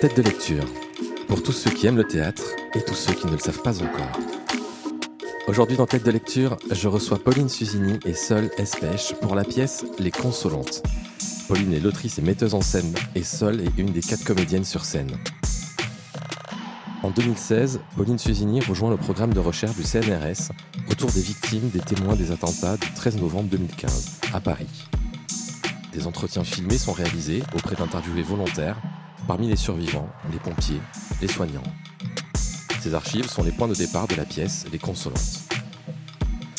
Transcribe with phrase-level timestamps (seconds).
[0.00, 0.64] Tête de lecture.
[1.28, 2.42] Pour tous ceux qui aiment le théâtre
[2.74, 4.18] et tous ceux qui ne le savent pas encore.
[5.46, 9.84] Aujourd'hui dans Tête de lecture, je reçois Pauline Susini et Sol Espèche pour la pièce
[9.98, 10.82] Les Consolantes.
[11.48, 14.84] Pauline est l'autrice et metteuse en scène et Sol est une des quatre comédiennes sur
[14.84, 15.12] scène.
[17.02, 20.50] En 2016, Pauline Susini rejoint le programme de recherche du CNRS
[20.90, 24.88] autour des victimes des témoins des attentats du 13 novembre 2015 à Paris.
[25.92, 28.76] Des entretiens filmés sont réalisés auprès d'interviewés volontaires
[29.26, 30.80] parmi les survivants, les pompiers,
[31.20, 31.62] les soignants.
[32.80, 35.42] Ces archives sont les points de départ de la pièce Les Consolantes.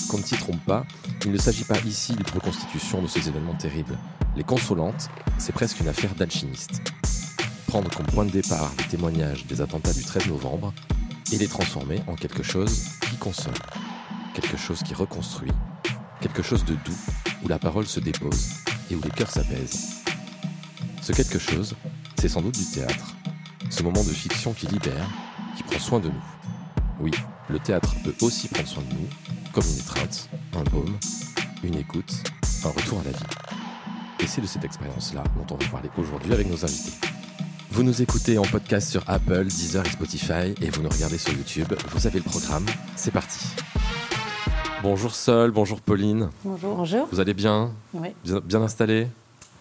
[0.09, 0.85] Qu'on ne s'y trompe pas,
[1.25, 3.97] il ne s'agit pas ici d'une reconstitution de ces événements terribles.
[4.35, 6.81] Les Consolantes, c'est presque une affaire d'alchimiste
[7.75, 10.73] prendre comme point de départ les témoignages des attentats du 13 novembre
[11.33, 13.53] et les transformer en quelque chose qui console,
[14.33, 15.51] quelque chose qui reconstruit,
[16.21, 16.97] quelque chose de doux
[17.43, 18.51] où la parole se dépose
[18.89, 20.03] et où les cœurs s'apaisent.
[21.01, 21.75] Ce quelque chose,
[22.25, 23.13] c'est sans doute du théâtre,
[23.69, 25.07] ce moment de fiction qui libère,
[25.55, 26.23] qui prend soin de nous.
[26.99, 27.11] Oui,
[27.49, 29.07] le théâtre peut aussi prendre soin de nous,
[29.53, 30.97] comme une étreinte, un baume,
[31.63, 32.11] une écoute,
[32.63, 33.25] un retour à la vie.
[34.19, 36.93] Et c'est de cette expérience-là dont on va parler aujourd'hui avec nos invités.
[37.69, 41.31] Vous nous écoutez en podcast sur Apple, Deezer et Spotify et vous nous regardez sur
[41.31, 41.71] YouTube.
[41.91, 42.65] Vous avez le programme.
[42.95, 43.45] C'est parti.
[44.81, 46.31] Bonjour Sol, bonjour Pauline.
[46.43, 46.75] Bonjour.
[46.75, 47.07] Bonjour.
[47.11, 47.71] Vous allez bien?
[47.93, 48.15] Oui.
[48.23, 49.09] Bien, bien installé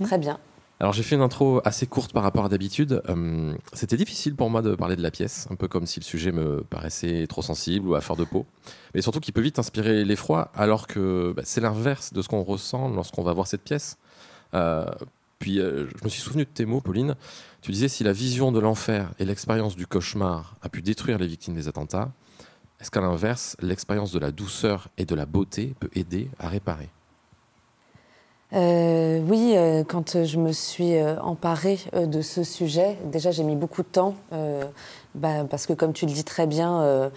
[0.02, 0.38] Très bien.
[0.80, 3.00] Alors j'ai fait une intro assez courte par rapport à d'habitude.
[3.08, 6.04] Euh, C'était difficile pour moi de parler de la pièce, un peu comme si le
[6.04, 8.44] sujet me paraissait trop sensible ou à fleur de peau.
[8.94, 12.42] Mais surtout qu'il peut vite inspirer l'effroi, alors que bah, c'est l'inverse de ce qu'on
[12.42, 13.98] ressent lorsqu'on va voir cette pièce.
[14.54, 14.84] Euh,
[15.38, 17.14] puis euh, je me suis souvenu de tes mots, Pauline.
[17.62, 21.28] Tu disais si la vision de l'enfer et l'expérience du cauchemar a pu détruire les
[21.28, 22.10] victimes des attentats,
[22.80, 26.88] est-ce qu'à l'inverse, l'expérience de la douceur et de la beauté peut aider à réparer?
[28.54, 33.56] Euh, oui, euh, quand je me suis euh, emparée de ce sujet, déjà j'ai mis
[33.56, 34.14] beaucoup de temps,
[35.14, 37.10] bah, parce que comme tu le dis très bien,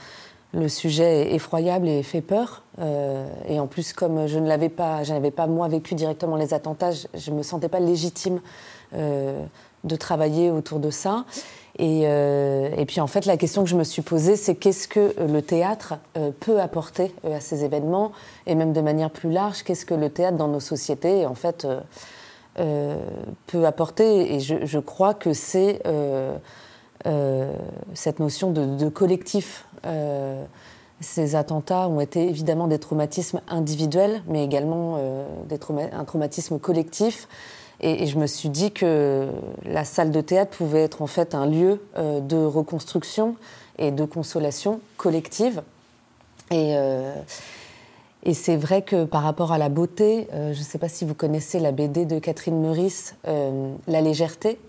[0.53, 2.63] le sujet est effroyable et fait peur.
[3.47, 6.53] Et en plus, comme je ne l'avais pas, je n'avais pas moi vécu directement les
[6.53, 8.39] attentats, je ne me sentais pas légitime
[8.93, 11.25] de travailler autour de ça.
[11.79, 14.87] Et, euh, et puis en fait, la question que je me suis posée, c'est qu'est-ce
[14.87, 18.11] que euh, le théâtre euh, peut apporter à ces événements,
[18.47, 21.67] et même de manière plus large, qu'est-ce que le théâtre dans nos sociétés, en fait,
[22.55, 24.33] peut apporter?
[24.33, 25.81] Et je, crois que c'est
[27.93, 29.65] cette notion de, collectif.
[30.99, 37.27] Ces attentats ont été évidemment des traumatismes individuels, mais également un traumatisme collectif.
[37.79, 39.27] Et, je me suis dit que
[39.63, 43.35] la salle de théâtre pouvait être en fait un lieu euh, de reconstruction
[43.77, 45.61] et de consolation collective.
[46.49, 47.13] Et, euh,
[48.23, 51.05] et c'est vrai que par rapport à la beauté, euh, je ne sais pas si
[51.05, 54.59] vous connaissez la BD de Catherine Meurice, La légèreté.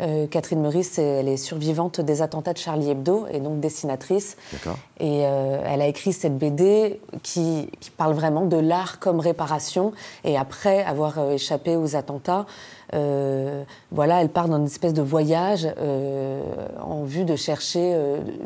[0.00, 4.36] Euh, Catherine Meurice, elle est survivante des attentats de Charlie Hebdo et donc dessinatrice.
[4.98, 9.92] Et euh, elle a écrit cette BD qui, qui parle vraiment de l'art comme réparation.
[10.24, 12.46] Et après avoir euh, échappé aux attentats,
[13.92, 15.68] voilà, elle part dans une espèce de voyage
[16.80, 17.96] en vue de chercher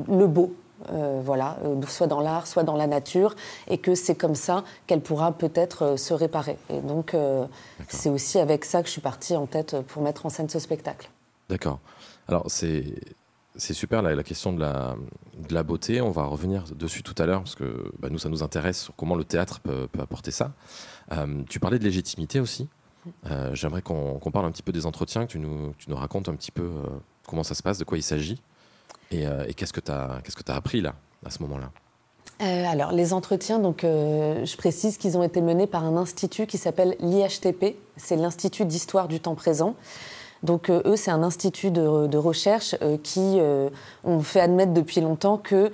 [0.06, 0.52] le beau.
[0.90, 3.34] Euh, voilà, euh, soit dans l'art, soit dans la nature,
[3.68, 6.58] et que c'est comme ça qu'elle pourra peut-être euh, se réparer.
[6.70, 7.16] Et donc,
[7.88, 10.58] c'est aussi avec ça que je suis partie en tête pour mettre en scène ce
[10.58, 11.10] spectacle.
[11.48, 11.78] D'accord.
[12.28, 12.84] Alors, c'est.
[13.56, 14.96] C'est super la, la question de la,
[15.48, 16.00] de la beauté.
[16.00, 18.96] On va revenir dessus tout à l'heure parce que bah, nous, ça nous intéresse sur
[18.96, 20.54] comment le théâtre peut, peut apporter ça.
[21.12, 22.68] Euh, tu parlais de légitimité aussi.
[23.30, 25.88] Euh, J'aimerais qu'on qu'on parle un petit peu des entretiens, que tu nous, que tu
[25.88, 26.82] nous racontes un petit peu euh,
[27.28, 28.42] comment ça se passe, de quoi il s'agit
[29.10, 30.94] et, euh, et qu'est-ce que tu as, qu'est-ce que as appris là,
[31.24, 31.70] à ce moment-là?
[32.42, 36.46] Euh, alors, les entretiens, donc, euh, je précise qu'ils ont été menés par un institut
[36.46, 39.76] qui s'appelle l'IHTP, c'est l'Institut d'histoire du temps présent.
[40.42, 43.38] Donc, eux, c'est un institut de, de recherche qui
[44.04, 45.72] ont fait admettre depuis longtemps que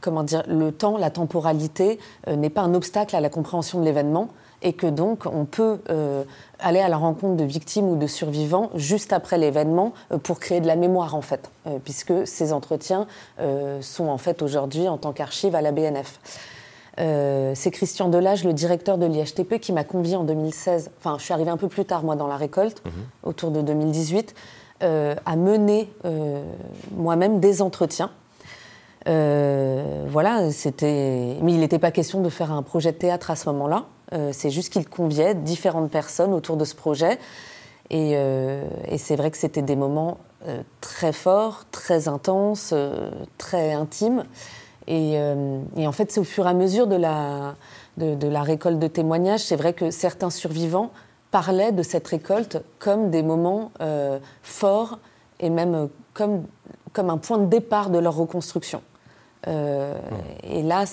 [0.00, 4.30] comment dire, le temps, la temporalité, n'est pas un obstacle à la compréhension de l'événement
[4.64, 6.24] et que donc on peut euh,
[6.58, 10.60] aller à la rencontre de victimes ou de survivants juste après l'événement euh, pour créer
[10.60, 13.06] de la mémoire en fait, euh, puisque ces entretiens
[13.80, 16.18] sont en fait aujourd'hui en tant qu'archive à la BNF.
[17.00, 21.24] Euh, c'est Christian Delage, le directeur de l'IHTP, qui m'a convié en 2016, enfin je
[21.24, 22.82] suis arrivée un peu plus tard moi dans la récolte,
[23.22, 24.34] autour de 2018,
[24.82, 26.44] euh, à mener euh,
[26.96, 28.10] moi-même des entretiens.
[29.06, 31.36] Voilà, c'était.
[31.42, 33.84] Mais il n'était pas question de faire un projet de théâtre à ce moment-là.
[34.14, 37.18] Euh, c'est juste qu'il conviait différentes personnes autour de ce projet.
[37.90, 43.10] Et, euh, et c'est vrai que c'était des moments euh, très forts, très intenses, euh,
[43.38, 44.24] très intimes.
[44.86, 45.14] Et,
[45.78, 47.54] et en fait, c'est au fur et à mesure de la,
[47.96, 50.90] de, de la récolte de témoignages, c'est vrai que certains survivants
[51.30, 53.70] parlaient de cette récolte comme des moments
[54.42, 54.98] forts
[55.40, 56.44] et même comme,
[56.92, 58.82] comme un point de départ de leur reconstruction.
[59.46, 60.84] Et là,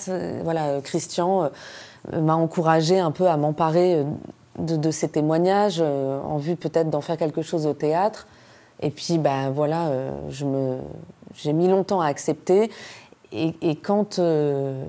[0.42, 1.52] voilà, Christian
[2.12, 4.04] m'a encouragé un peu à m'emparer
[4.60, 8.28] de, ces témoignages en vue peut-être d'en faire quelque chose au théâtre.
[8.82, 9.92] Et puis, ben voilà,
[10.30, 12.72] j'ai mis longtemps à accepter.
[13.34, 14.84] Et, quand euh,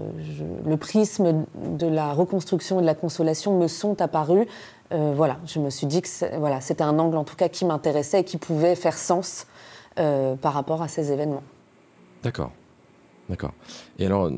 [0.66, 4.48] le prisme de la reconstruction et de la consolation me sont apparus,
[4.92, 6.08] euh, voilà, je me suis dit que
[6.38, 9.46] voilà, c'était un angle en tout cas qui m'intéressait et qui pouvait faire sens
[10.00, 11.44] euh, par rapport à ces événements.
[12.24, 12.50] D'accord,
[13.28, 13.52] d'accord.
[14.00, 14.28] Et alors,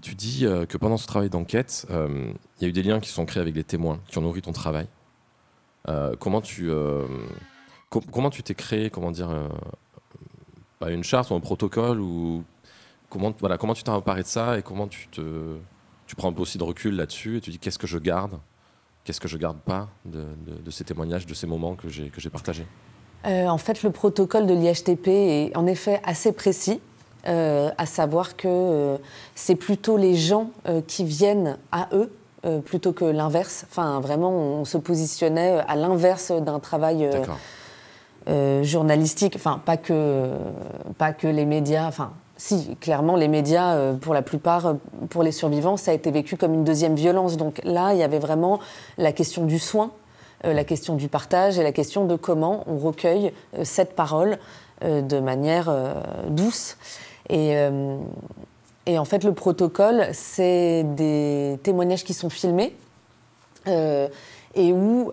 [0.00, 3.26] tu dis que pendant ce travail d'enquête, il y a eu des liens qui sont
[3.26, 4.86] créés avec les témoins, qui ont nourri ton travail.
[6.18, 6.70] comment tu
[7.90, 9.30] comment tu t'es créé, comment dire,
[10.88, 12.44] une charte ou un protocole ou
[13.08, 15.56] comment, voilà, comment tu t'es emparé de ça et comment tu, te,
[16.06, 18.38] tu prends un peu aussi de recul là-dessus et tu dis qu'est-ce que je garde,
[19.04, 20.24] qu'est-ce que je garde pas de,
[20.70, 22.66] ces témoignages, de ces moments que j'ai, que j'ai partagés?
[23.26, 26.80] Euh, En fait, le protocole de l'IHTP est en effet assez précis.
[27.26, 28.96] Euh, à savoir que euh,
[29.34, 30.50] c'est plutôt les gens
[30.86, 32.10] qui viennent à eux
[32.64, 33.66] plutôt que l'inverse.
[33.70, 37.10] Enfin, vraiment, on se positionnait à l'inverse d'un travail
[38.62, 39.34] journalistique.
[39.36, 40.30] Enfin, pas que,
[40.96, 41.86] pas que les médias.
[41.86, 44.74] Enfin, si, clairement, les médias, euh, pour la plupart, euh,
[45.10, 47.36] pour les survivants, ça a été vécu comme une deuxième violence.
[47.36, 48.60] Donc là, il y avait vraiment
[48.96, 49.90] la question du soin,
[50.46, 53.32] euh, la question du partage et la question de comment on recueille
[53.62, 54.38] cette parole
[54.82, 55.70] de manière
[56.28, 56.78] douce.
[57.30, 57.54] Et,
[58.86, 62.76] et, en fait, le protocole, c'est des témoignages qui sont filmés
[63.66, 65.12] et où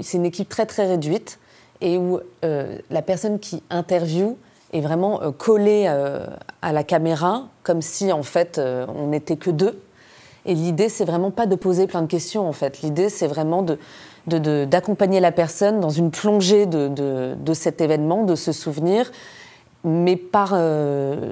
[0.00, 1.38] c'est une équipe très très réduite
[1.82, 4.36] et où la personne qui interviewe
[4.72, 6.26] est vraiment euh, collé euh,
[6.62, 9.80] à la caméra, comme si en fait euh, on n'était que deux.
[10.44, 12.80] Et l'idée, c'est vraiment pas de poser plein de questions en fait.
[12.80, 13.64] L'idée, c'est vraiment
[14.26, 16.88] d'accompagner la personne dans une plongée de,
[17.34, 19.10] de, cet événement, de ce souvenir,
[19.84, 20.56] mais par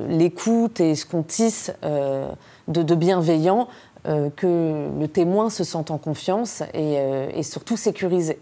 [0.08, 3.68] l'écoute et ce qu'on tisse de, bienveillant,
[4.04, 8.38] que le témoin se sente en confiance et, surtout sécurisé.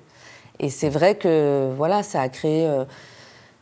[0.61, 2.69] Et c'est vrai que voilà, ça a créé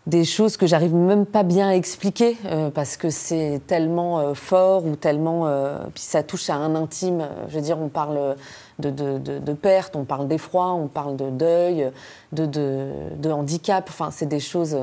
[0.06, 4.34] des choses que j'arrive même pas bien à expliquer euh, parce que c'est tellement euh,
[4.34, 8.36] fort ou tellement euh, puis ça touche à un intime je veux dire on parle
[8.80, 11.92] de, de, de, perte on parle d'effroi on parle de deuil
[12.32, 14.76] de, de handicap enfin c'est des choses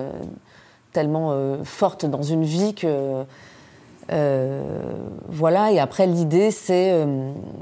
[0.92, 3.24] tellement fortes dans une vie que
[5.28, 7.06] voilà et après l'idée c'est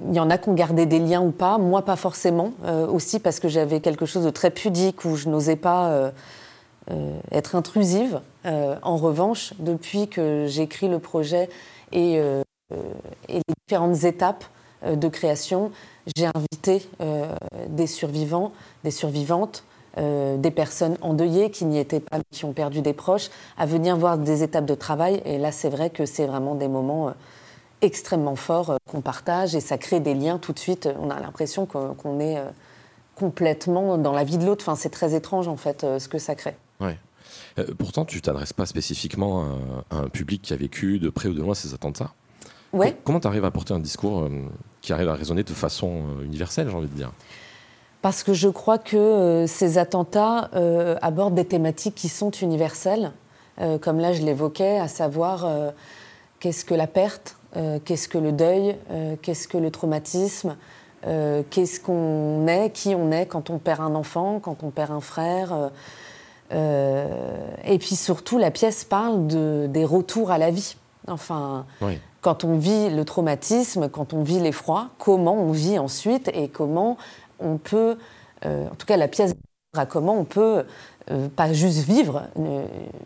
[0.07, 2.53] il y en a qui ont gardé des liens ou pas moi pas forcément
[2.89, 6.11] aussi parce que j'avais quelque chose de très pudique où je n'osais pas
[6.89, 8.21] euh, être intrusive.
[8.45, 11.49] Euh, en revanche, depuis que j'écris le projet
[11.91, 12.43] et, euh,
[13.27, 14.45] et, les différentes étapes
[14.85, 15.71] de création,
[16.15, 16.87] j'ai invité
[17.67, 18.53] des survivants,
[18.83, 19.63] des survivantes,
[19.97, 24.17] des personnes endeuillées qui n'y étaient pas, qui ont perdu des proches, à venir voir
[24.17, 25.21] des étapes de travail.
[25.25, 27.13] Et là, c'est vrai que c'est vraiment des moments
[27.81, 30.87] extrêmement forts qu'on partage et ça crée des liens tout de suite.
[31.01, 32.37] On a l'impression qu'on est
[33.15, 34.65] complètement dans la vie de l'autre.
[34.67, 36.55] Enfin, c'est très étrange en fait ce que ça crée.
[36.79, 36.97] Ouais.
[37.59, 39.45] Euh, pourtant, tu t'adresses pas spécifiquement
[39.89, 42.13] à, un public qui a vécu de près ou de loin ces attentats.
[42.73, 42.97] Ouais.
[43.05, 44.29] comment tu arrives à porter un discours euh,
[44.81, 47.11] qui arrive à résonner de façon euh, universelle, j'ai envie de dire?
[48.01, 50.49] Parce que je crois que ces attentats
[51.01, 53.11] abordent des thématiques qui sont universelles,
[53.81, 55.47] comme là je l'évoquais, à savoir
[56.39, 57.37] qu'est-ce que la perte,
[57.85, 58.77] qu'est-ce que le deuil,
[59.21, 60.55] qu'est-ce que le traumatisme,
[61.01, 65.01] qu'est-ce qu'on est, qui on est quand on perd un enfant, quand on perd un
[65.01, 65.71] frère.
[66.53, 67.07] Euh,
[67.65, 70.75] et puis surtout, la pièce parle de, des retours à la vie.
[71.07, 71.65] Enfin,
[72.21, 76.97] quand on vit le traumatisme, quand on vit l'effroi, comment on vit ensuite et comment
[77.39, 77.97] on peut,
[78.45, 79.33] euh, en tout cas la pièce
[79.77, 80.63] à comment on peut
[81.11, 82.23] euh, pas juste vivre,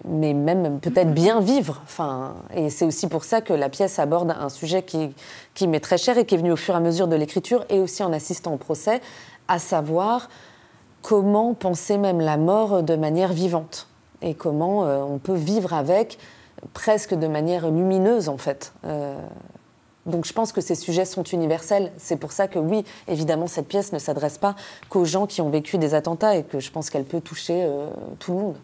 [0.05, 1.81] mais même peut-être bien vivre.
[1.83, 5.13] Enfin, et c'est aussi pour ça que la pièce aborde un sujet qui,
[5.53, 7.65] qui m'est très cher et qui est venu au fur et à mesure de l'écriture
[7.69, 9.01] et aussi en assistant au procès,
[9.47, 10.29] à savoir
[11.01, 13.87] comment penser même la mort de manière vivante
[14.21, 16.17] et comment euh, on peut vivre avec
[16.73, 18.73] presque de manière lumineuse en fait.
[20.07, 21.91] Euh, donc je pense que ces sujets sont universels.
[21.97, 24.55] C'est pour ça que oui, évidemment, cette pièce ne s'adresse pas
[24.89, 27.89] qu'aux gens qui ont vécu des attentats et que je pense qu'elle peut toucher euh,
[28.19, 28.55] tout le monde.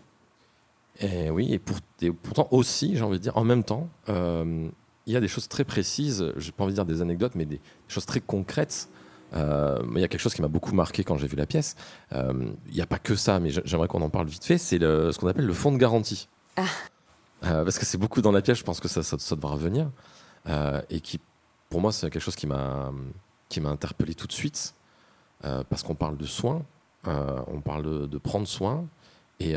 [0.99, 5.19] Et oui, et, pourtant aussi, j'ai envie de dire, en même temps, il y a
[5.19, 8.07] des choses très précises, je n'ai pas envie de dire des anecdotes, mais des choses
[8.07, 8.89] très concrètes
[9.33, 11.75] euh, il y a quelque chose qui m'a beaucoup marqué quand j'ai vu la pièce.
[12.13, 14.57] Euh, il n'y a pas que ça, mais j'aimerais qu'on en parle vite fait.
[14.57, 16.27] C'est ce qu'on appelle le fonds de garantie.
[16.55, 16.63] Ah.
[17.45, 19.89] Euh, parce que c'est beaucoup dans la pièce, je pense que ça, ça, devra revenir.
[20.89, 21.19] Et qui,
[21.69, 22.91] pour moi, c'est quelque chose qui m'a
[23.65, 24.73] interpellé tout de suite.
[25.41, 26.63] parce qu'on parle de soins,
[27.05, 28.85] on parle de, prendre soin.
[29.39, 29.55] Et,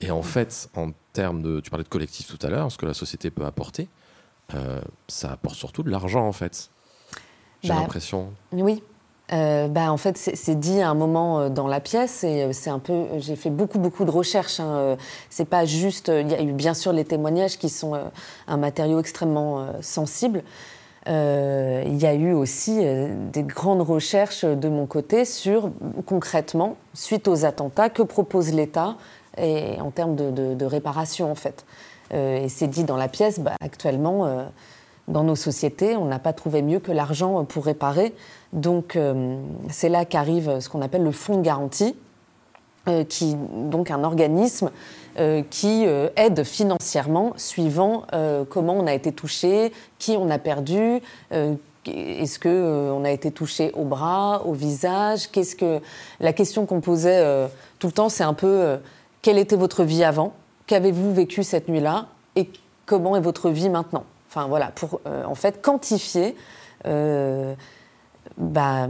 [0.00, 2.86] et en fait, en termes de, tu parlais de collectif tout à l'heure, ce que
[2.86, 3.88] la société peut apporter,
[4.54, 6.70] euh, ça apporte surtout de l'argent en fait.
[7.62, 8.32] J'ai bah, l'impression.
[8.52, 8.82] Oui.
[9.32, 12.70] Euh, bah, en fait, c'est dit à un moment euh, dans la pièce et c'est
[12.70, 13.06] un peu.
[13.18, 14.60] J'ai fait beaucoup beaucoup de recherches.
[14.60, 14.96] Hein.
[15.30, 16.08] C'est pas juste.
[16.08, 17.94] Il y a eu bien sûr les témoignages qui sont
[18.46, 20.42] un matériau extrêmement sensible.
[21.06, 22.84] il y a eu aussi
[23.32, 25.70] des grandes recherches de mon côté sur
[26.06, 28.96] concrètement, suite aux attentats, que propose l'État
[29.36, 31.64] et en termes de, réparation en fait.
[32.14, 34.44] Euh, et c'est dit dans la pièce, bah, actuellement, euh,
[35.08, 38.14] dans nos sociétés, on n'a pas trouvé mieux que l'argent pour réparer.
[38.52, 39.38] Donc euh,
[39.70, 41.96] c'est là qu'arrive ce qu'on appelle le fonds de garantie,
[43.08, 44.70] qui donc un organisme
[45.50, 48.04] qui aide financièrement suivant
[48.48, 51.00] comment on a été touché, qui on a perdu,
[51.32, 55.80] est-ce que on a été touché au bras, au visage Qu'est-ce que
[56.20, 57.48] la question qu'on posait
[57.80, 58.78] tout le temps, c'est un peu
[59.20, 60.34] quelle était votre vie avant?
[60.68, 62.06] Qu'avez-vous vécu cette nuit-là?
[62.36, 62.48] Et
[62.86, 64.04] comment est votre vie maintenant?
[64.36, 66.36] Enfin voilà, pour euh, en fait quantifier
[66.84, 67.54] euh,
[68.36, 68.86] bah,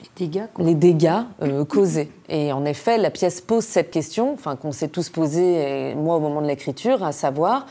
[0.00, 2.10] les dégâts, les dégâts euh, causés.
[2.30, 6.20] Et en effet, la pièce pose cette question, enfin qu'on s'est tous posé, moi au
[6.20, 7.66] moment de l'écriture, à savoir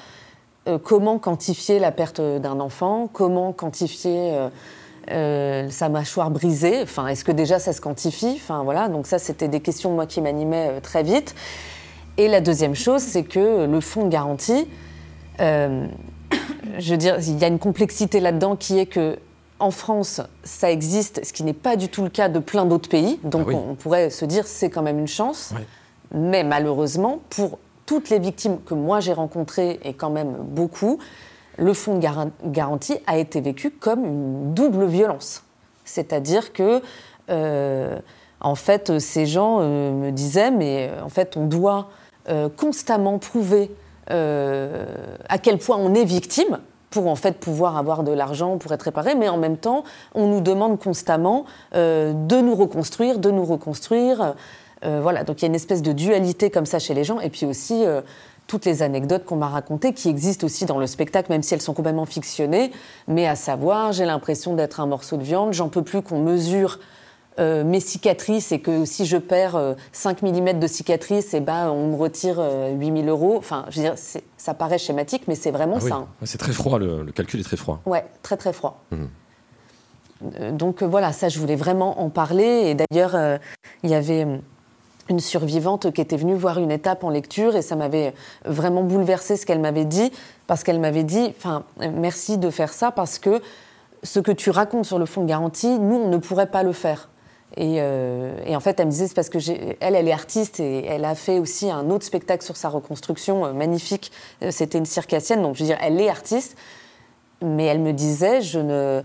[0.83, 4.35] comment quantifier la perte d'un enfant, comment quantifier
[5.07, 6.81] sa mâchoire brisée.
[6.83, 10.05] Enfin, est-ce que déjà ça se quantifie Enfin voilà, donc ça c'était des questions moi
[10.05, 11.33] qui m'animaient très vite.
[12.17, 14.67] Et la deuxième chose, c'est que le fonds de garantie,
[16.79, 19.17] je veux dire, il y a une complexité là-dedans qui est que
[19.59, 22.89] en France, ça existe, ce qui n'est pas du tout le cas de plein d'autres
[22.89, 23.19] pays.
[23.23, 25.53] Donc ah on, pourrait se dire c'est quand même une chance.
[26.13, 30.99] Mais malheureusement, pour toutes les victimes que moi j'ai rencontrées, et quand même beaucoup,
[31.57, 32.05] le fonds de
[32.45, 35.43] garantie a été vécu comme une double violence.
[35.85, 36.81] C'est-à-dire que,
[37.29, 37.97] euh,
[38.41, 41.87] en fait, ces gens euh, me disaient, mais en fait, on doit
[42.27, 46.59] euh, constamment prouver euh, à quel point on est victime
[46.89, 49.83] pour en fait pouvoir avoir de l'argent pour être réparé, mais en même temps,
[50.13, 54.35] on nous demande constamment euh, de nous reconstruire, de nous reconstruire.
[54.83, 57.29] voilà, donc il y a une espèce de dualité comme ça chez les gens, et
[57.29, 57.83] puis aussi
[58.47, 61.61] toutes les anecdotes qu'on m'a racontées, qui existent aussi dans le spectacle, même si elles
[61.61, 62.71] sont complètement fictionnées,
[63.07, 66.79] mais à savoir, j'ai l'impression d'être un morceau de viande, j'en peux plus qu'on mesure
[67.37, 71.39] euh, mes cicatrices et que si je perds 5 euh, mm de cicatrices, et eh
[71.41, 73.35] ben, on me retire 8000 euh, euros.
[73.37, 73.95] Enfin, je veux dire,
[74.37, 75.95] ça paraît schématique, mais c'est vraiment ah ça.
[75.95, 76.07] Hein.
[76.23, 77.81] C'est très froid, le, calcul est très froid.
[77.85, 78.81] Ouais, très très froid.
[78.91, 80.51] Mmh.
[80.51, 82.43] Donc voilà, ça, je voulais vraiment en parler.
[82.43, 83.39] Et d'ailleurs,
[83.83, 84.25] il y avait
[85.09, 88.13] une survivante qui était venue voir une étape en lecture et ça m'avait
[88.45, 90.09] vraiment bouleversé ce qu'elle m'avait dit
[90.47, 93.41] parce qu'elle m'avait dit, enfin, merci de faire ça parce que
[94.03, 96.71] ce que tu racontes sur le fonds de garantie, nous, on ne pourrait pas le
[96.71, 97.09] faire.
[97.59, 99.37] Euh, et, en fait, elle me disait, c'est parce que
[99.79, 103.45] elle, elle est artiste et elle a fait aussi un autre spectacle sur sa reconstruction
[103.45, 104.11] euh, magnifique.
[104.43, 106.57] Euh, c'était une circassienne, donc je veux dire, elle est artiste.
[107.41, 109.01] Mais elle me disait, je ne.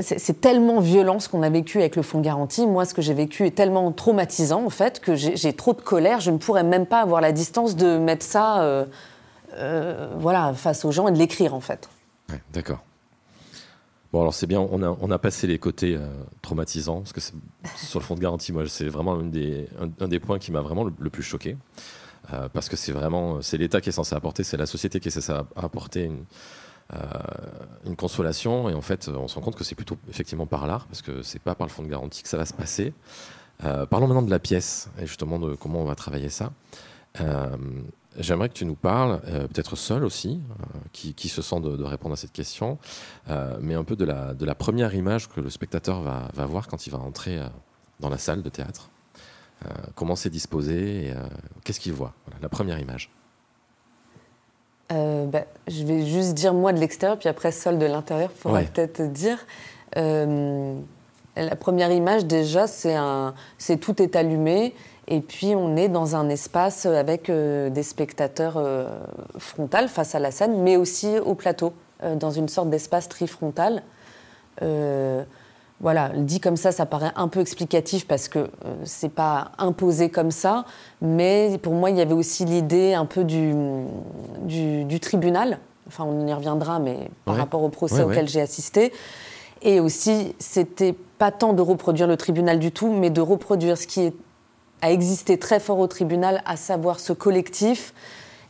[0.00, 2.66] c'est tellement violent ce qu'on a vécu avec le fonds de garantie.
[2.66, 6.20] Moi, ce que j'ai vécu est tellement traumatisant, en fait, que j'ai trop de colère.
[6.20, 8.86] Je ne pourrais même pas avoir la distance de mettre ça
[10.16, 11.90] voilà, face aux gens et de l'écrire, en fait.
[12.30, 12.82] Ouais, D'accord.
[14.14, 16.06] Bon, alors c'est bien, on a, on a passé les côtés euh,
[16.40, 17.18] traumatisants, parce que
[17.74, 19.66] sur le fond de garantie, moi, c'est vraiment un des,
[19.98, 21.56] un, des points qui m'a vraiment le, plus choqué.
[22.32, 25.08] Euh, parce que c'est vraiment, c'est l'État qui est censé apporter, c'est la société qui
[25.08, 26.26] est censée apporter une,
[26.92, 26.96] euh,
[27.86, 28.68] une, consolation.
[28.68, 31.22] Et en fait, on se rend compte que c'est plutôt effectivement par l'art, parce que
[31.22, 32.92] c'est pas par le fonds de garantie que ça va se passer.
[33.58, 36.52] parlons maintenant de la pièce, et justement de comment on va travailler ça.
[38.16, 42.12] J'aimerais que tu nous parles, euh, peut-être seul aussi, euh, qui, se sent de, répondre
[42.12, 42.78] à cette question,
[43.28, 46.46] euh, mais un peu de la, de la première image que le spectateur va, va
[46.46, 47.40] voir quand il va entrer
[47.98, 48.90] dans la salle de théâtre.
[49.94, 51.14] comment c'est disposé et
[51.64, 52.12] qu'est-ce qu'il voit?
[52.42, 53.10] La première image.
[54.90, 59.02] Bah, je vais juste dire moi de l'extérieur, puis après seul de l'intérieur, pour peut-être
[59.10, 59.38] dire.
[59.96, 64.74] la première image, déjà, c'est tout est allumé
[65.06, 68.86] et puis on est dans un espace avec euh, des spectateurs euh,
[69.38, 73.82] frontal face à la scène, mais aussi au plateau, euh, dans une sorte d'espace trifrontal.
[75.80, 78.48] voilà, dit comme ça, ça paraît un peu explicatif parce que
[78.84, 80.64] c'est pas imposé comme ça,
[81.02, 83.52] mais pour moi il y avait aussi l'idée un peu du,
[84.46, 85.58] du, tribunal.
[85.86, 88.92] Enfin, on y reviendra, mais par rapport au procès auquel j'ai assisté.
[89.60, 93.86] Et aussi, c'était pas tant de reproduire le tribunal du tout, mais de reproduire ce
[93.86, 94.14] qui est
[94.82, 97.94] a existé très fort au tribunal, à savoir ce collectif.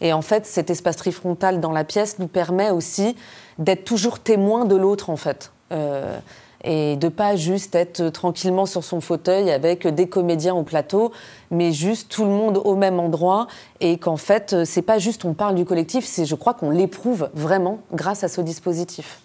[0.01, 3.17] Et en fait, cet espace trifrontal dans la pièce nous permet aussi
[3.59, 5.53] d'être toujours témoin de l'autre, en fait.
[5.73, 6.19] Euh,
[6.65, 11.13] et de pas juste être tranquillement sur son fauteuil avec des comédiens au plateau,
[11.51, 13.47] mais juste tout le monde au même endroit
[13.81, 17.29] et qu'en fait c'est pas juste on parle du collectif, c'est je crois qu'on l'éprouve
[17.35, 19.21] vraiment grâce à ce dispositif.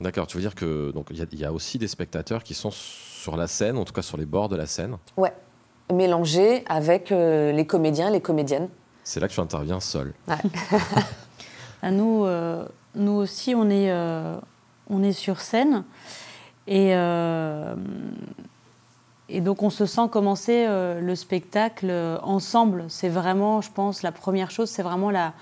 [0.00, 3.36] D'accord, tu veux dire que donc il y, a aussi des spectateurs qui sont sur
[3.36, 4.96] la scène, en tout cas sur les bords de la scène?
[5.18, 5.32] Ouais,
[5.92, 8.68] mélangés avec euh, les comédiens, les comédiennes.
[9.04, 10.12] C'est là que tu interviens seul.
[10.28, 10.36] Ouais.
[11.82, 14.36] à nous, euh, nous aussi, on est, euh,
[14.88, 15.84] on est sur scène.
[16.66, 17.74] Et, euh,
[19.28, 21.92] et donc on se sent commencer euh, le spectacle
[22.22, 22.84] ensemble.
[22.88, 25.32] C'est vraiment, je pense, la première chose, c'est vraiment la,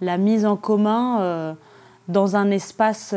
[0.00, 1.54] la, mise en commun euh,
[2.08, 3.14] dans un espace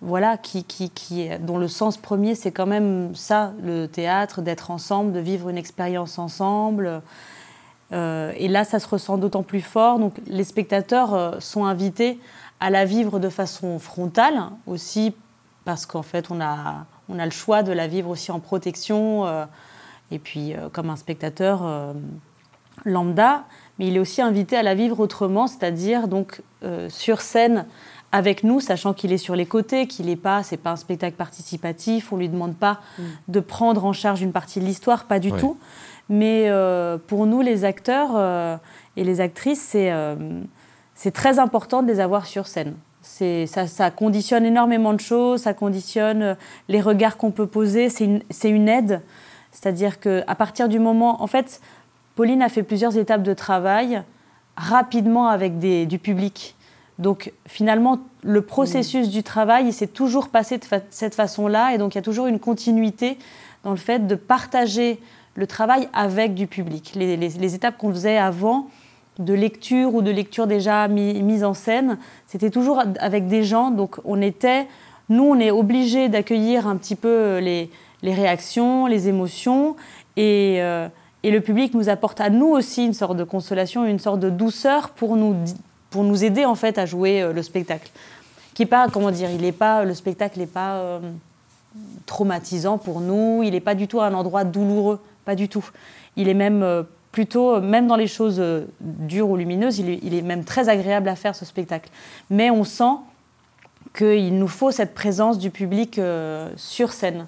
[0.00, 4.70] voilà, qui, qui, qui, dont le sens premier, c'est quand même ça, le théâtre, d'être
[4.70, 7.02] ensemble, de vivre une expérience ensemble.
[7.90, 9.98] et là, ça se ressent d'autant plus fort.
[9.98, 12.20] Donc les spectateurs sont invités
[12.60, 15.14] à la vivre de façon frontale, aussi
[15.64, 19.26] parce qu'en fait, on a, on a le choix de la vivre aussi en protection,
[19.26, 19.44] euh,
[20.10, 21.92] et puis euh, comme un spectateur euh,
[22.84, 23.44] lambda,
[23.78, 26.42] mais il est aussi invité à la vivre autrement, c'est-à-dire donc
[26.88, 27.66] sur scène
[28.10, 31.16] avec nous, sachant qu'il est sur les côtés, qu'il n'est pas, c'est pas un spectacle
[31.16, 33.02] participatif, on lui demande pas mm.
[33.28, 35.58] de prendre en charge une partie de l'histoire, pas du tout.
[36.08, 36.50] Mais
[37.06, 38.58] pour nous, les acteurs
[38.96, 39.92] et les actrices, c'est
[40.98, 42.74] c'est très important de les avoir sur scène.
[43.02, 46.34] Ça, ça, conditionne énormément de choses, ça conditionne euh,
[46.66, 49.00] les regards qu'on peut poser, c'est une, une, aide.
[49.52, 51.22] C'est-à-dire qu'à partir du moment...
[51.22, 51.60] En fait,
[52.16, 54.02] Pauline a fait plusieurs étapes de travail
[54.56, 56.56] rapidement avec des, du public.
[56.98, 61.94] Donc finalement, le processus du travail, il s'est toujours passé de cette façon-là, et donc
[61.94, 63.18] il y a toujours une continuité
[63.64, 65.00] dans le fait de partager
[65.34, 66.92] le travail avec du public.
[66.96, 68.68] Les, les étapes qu'on faisait avant,
[69.18, 71.98] de lecture ou de lecture déjà mise en scène.
[72.26, 74.66] C'était toujours avec des gens, donc on était,
[75.08, 77.70] nous, on est obligés d'accueillir un petit peu euh, les,
[78.02, 79.76] réactions, les émotions,
[80.18, 80.88] euh,
[81.22, 84.30] et, le public nous apporte à nous aussi une sorte de consolation, une sorte de
[84.30, 85.36] douceur pour nous,
[85.90, 87.90] pour nous aider en fait à jouer euh, le spectacle.
[88.54, 91.00] Qui est pas, comment dire, il est pas, le spectacle n'est pas
[92.06, 95.64] traumatisant pour nous, il n'est pas du tout un endroit douloureux, pas du tout.
[96.16, 100.44] Il est même plutôt, même dans les choses euh, dures ou lumineuses, il est, même
[100.44, 101.90] très agréable à faire ce spectacle.
[102.30, 102.94] Mais on sent
[103.96, 107.26] qu'il nous faut cette présence du public euh, sur scène.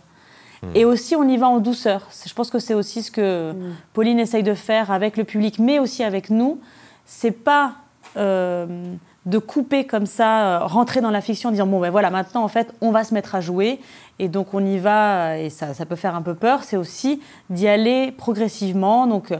[0.62, 0.68] Hmm.
[0.74, 2.08] Et aussi, on y va en douceur.
[2.24, 3.74] Je pense que c'est aussi ce que hmm.
[3.92, 6.60] Pauline essaye de faire avec le public, mais aussi avec nous.
[7.06, 11.90] C'est pas euh, de couper comme ça, rentrer dans la fiction en disant bon ben
[11.90, 13.78] voilà maintenant en fait on va se mettre à jouer
[14.18, 16.62] et donc on y va et ça, ça peut faire un peu peur.
[16.64, 17.20] C'est aussi
[17.50, 19.06] d'y aller progressivement.
[19.06, 19.32] Donc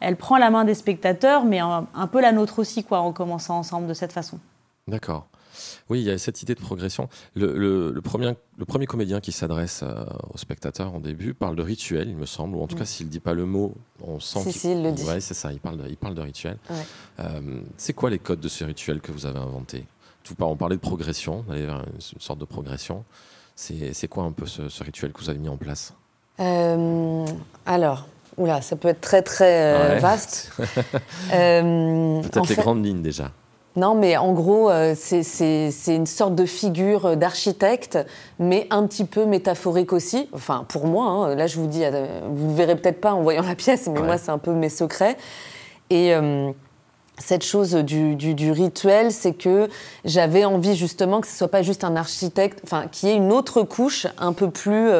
[0.00, 3.58] elle prend la main des spectateurs, mais un, peu la nôtre aussi, quoi, en commençant
[3.58, 4.38] ensemble de cette façon.
[4.88, 5.26] D'accord.
[5.88, 7.08] Oui, il y a cette idée de progression.
[7.34, 12.08] Le, premier, le premier, comédien qui s'adresse euh, aux spectateurs en début parle de rituel,
[12.08, 14.42] il me semble, ou en tout cas, s'il ne dit pas le mot, on sent
[14.44, 14.52] qu'il...
[14.52, 15.04] Si, il le dit.
[15.06, 16.58] Oui, c'est ça, il parle de, il parle de rituel.
[17.20, 19.84] Euh, c'est quoi les codes de ce rituel que vous avez inventé
[20.40, 23.04] On parlait de progression, d'aller vers une, sorte de progression.
[23.54, 25.92] C'est quoi un peu ce, ce, rituel que vous avez mis en place?
[26.40, 27.26] Euh,
[27.66, 28.06] Alors,
[28.38, 30.52] Oula, ça peut être très très euh, vaste.
[31.30, 33.32] Peut-être les grandes lignes déjà.
[33.76, 37.98] Non, mais en gros, euh, c'est une sorte de figure d'architecte,
[38.40, 40.28] mais un petit peu métaphorique aussi.
[40.32, 43.22] Enfin, pour moi, hein, là je vous dis, euh, vous ne verrez peut-être pas en
[43.22, 45.16] voyant la pièce, mais moi c'est un peu mes secrets.
[45.90, 46.12] Et
[47.18, 49.68] cette chose du, du, du rituel, c'est que
[50.04, 53.32] j'avais envie justement que ce soit pas juste un architecte, enfin, qu'il y ait une
[53.32, 54.90] autre couche un peu plus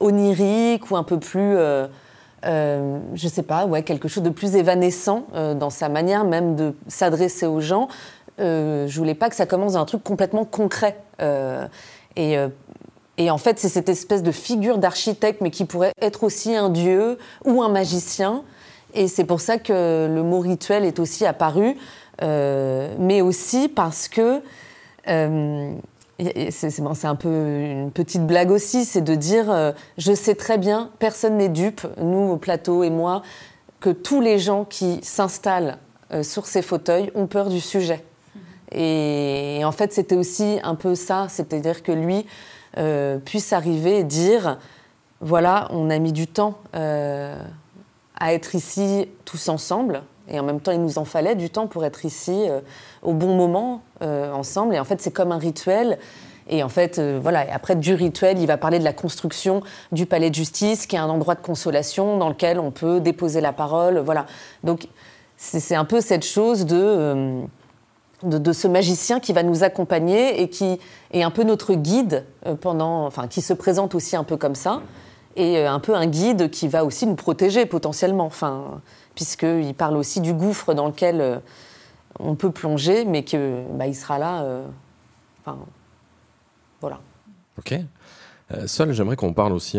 [0.00, 1.86] onirique ou un peu plus euh,
[2.44, 6.74] je sais pas, ouais, quelque chose de plus évanescent euh, dans sa manière même de
[6.88, 7.88] s'adresser aux gens.
[8.40, 10.96] Euh, je voulais pas que ça commence dans un truc complètement concret.
[11.22, 11.66] Euh,
[12.16, 12.36] et,
[13.18, 16.70] et, en fait, c'est cette espèce de figure d'architecte, mais qui pourrait être aussi un
[16.70, 18.42] dieu ou un magicien.
[18.94, 21.76] Et c'est pour ça que le mot rituel est aussi apparu,
[22.20, 24.40] mais aussi parce que
[26.50, 30.90] c'est un peu une petite blague aussi, c'est de dire euh, je sais très bien,
[30.98, 33.22] personne n'est dupe, nous au plateau et moi,
[33.80, 35.78] que tous les gens qui s'installent
[36.12, 38.04] euh, sur ces fauteuils ont peur du sujet.
[38.72, 42.26] Et, en fait, c'était aussi un peu ça, c'est-à-dire que lui
[42.76, 44.58] euh, puisse arriver et dire
[45.20, 50.72] voilà, on a mis du temps à être ici tous ensemble, et en même temps,
[50.72, 52.60] il nous en fallait du temps pour être ici euh,
[53.02, 54.74] au bon moment euh, ensemble.
[54.74, 55.98] Et en fait, c'est comme un rituel.
[56.48, 57.44] Et en fait, euh, voilà.
[57.52, 60.98] Après, du rituel, il va parler de la construction du palais de justice, qui est
[60.98, 63.98] un endroit de consolation dans lequel on peut déposer la parole.
[63.98, 64.24] Voilà.
[64.62, 64.88] Donc,
[65.36, 67.42] c'est un peu cette chose de
[68.22, 70.78] de, ce magicien qui va nous accompagner et qui
[71.12, 72.24] est un peu notre guide
[72.62, 74.80] pendant, enfin, qui se présente aussi un peu comme ça,
[75.36, 78.80] et un peu un guide qui va aussi nous protéger potentiellement, enfin,
[79.14, 81.40] puisqu'il parle aussi du gouffre dans lequel
[82.18, 84.62] on peut plonger, mais que bah, sera là.
[85.40, 85.58] enfin,
[86.80, 87.00] voilà.
[87.58, 87.74] Ok.
[88.66, 89.78] Seul, j'aimerais qu'on parle aussi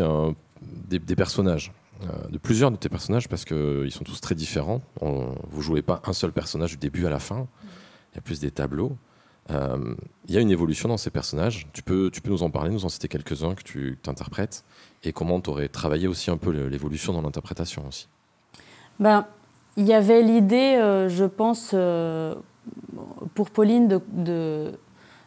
[0.62, 1.72] des, des personnages.
[2.04, 4.82] Euh, de plusieurs de tes personnages parce qu'ils sont tous très différents.
[5.00, 7.48] On, vous jouez pas un seul personnage du début à la fin.
[8.12, 8.98] Il y a plus des tableaux.
[9.52, 9.96] Euh,
[10.28, 11.68] il y a une évolution dans ces personnages.
[11.72, 14.66] Tu peux, tu peux nous en parler, nous en citer quelques-uns que tu t'interprètes
[15.04, 18.08] et comment tu aurais travaillé aussi un peu l'évolution dans l'interprétation aussi.
[19.00, 19.26] Ben,
[19.78, 21.76] il y avait l'idée, euh, je pense,
[23.34, 24.72] pour Pauline de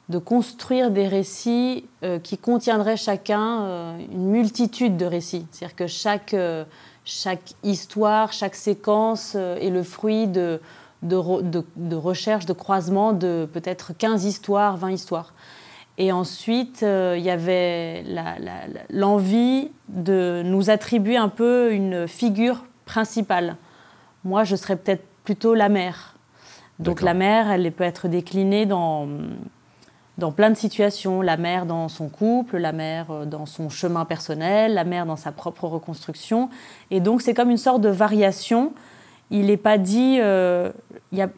[0.08, 5.46] de construire des récits euh, qui contiendraient chacun euh, une multitude de récits.
[5.50, 6.64] C'est-à-dire que chaque, euh,
[7.04, 10.60] chaque histoire, chaque séquence est le fruit de,
[11.02, 15.34] de, de, recherche, de croisement de peut-être 15 histoires, 20 histoires.
[15.98, 18.04] Et ensuite, il y avait
[18.88, 23.56] l'envie de nous attribuer un peu une figure principale.
[24.24, 26.14] Moi, je serais peut-être plutôt la mère.
[26.78, 29.06] Donc la mère, elle peut être déclinée dans
[30.16, 31.22] dans plein de situations.
[31.22, 35.16] La mère dans son couple, la mère euh, dans son chemin personnel, la mère dans
[35.16, 36.50] sa propre reconstruction.
[36.90, 38.72] Et donc c'est comme une sorte de variation.
[39.30, 40.72] Il n'est pas dit, euh,
[41.12, 41.28] y a,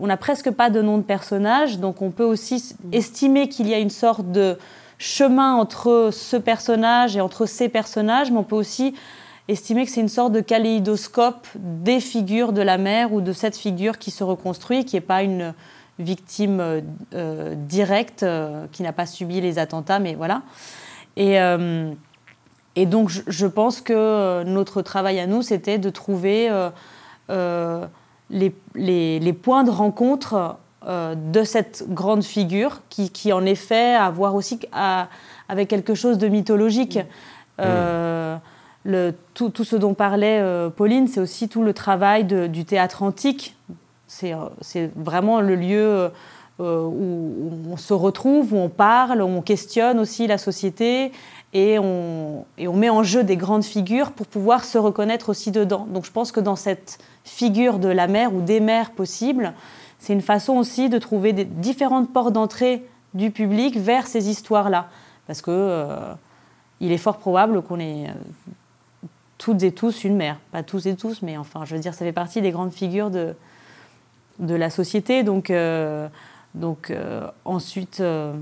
[0.00, 3.74] on n'a presque pas de nom de personnage, donc on peut aussi estimer qu'il y
[3.74, 4.56] a une sorte de
[4.98, 8.94] chemin entre ce personnage et entre ces personnages, mais on peut aussi
[9.48, 13.56] estimer que c'est une sorte de kaléidoscope des figures de la mère ou de cette
[13.56, 15.54] figure qui se reconstruit, qui n'est pas une,
[16.00, 16.80] victime euh,
[17.14, 20.42] euh, directe euh, qui n'a pas subi les attentats, mais voilà.
[21.16, 21.36] Et,
[22.76, 26.48] et donc, je, pense que notre travail à nous, c'était de trouver
[27.28, 34.10] les, les, points de rencontre de cette grande figure qui, qui, en effet, a à
[34.10, 34.60] voir aussi
[35.48, 37.00] avec quelque chose de mythologique.
[37.58, 37.64] Mmh.
[39.34, 40.42] Tout, ce dont parlait
[40.76, 43.54] Pauline, c'est aussi tout le travail du théâtre antique
[44.24, 46.10] euh, c'est vraiment le lieu
[46.60, 51.12] euh, où on se retrouve, où on parle, où on questionne aussi la société
[51.52, 55.50] et on, et on, met en jeu des grandes figures pour pouvoir se reconnaître aussi
[55.50, 55.86] dedans.
[55.90, 59.54] Donc je pense que dans cette figure de la mère ou des mères possibles,
[59.98, 64.88] c'est une façon aussi de trouver des différentes portes d'entrée du public vers ces histoires-là.
[65.26, 66.12] Parce que euh,
[66.80, 68.08] il est fort probable qu'on ait
[69.40, 70.36] toutes et tous une mère.
[70.52, 73.10] Pas tous et tous, mais enfin, je veux dire, ça fait partie des grandes figures
[73.10, 73.34] de,
[74.38, 75.22] de la société.
[75.22, 76.08] Donc, euh,
[76.54, 78.34] donc euh, ensuite, euh,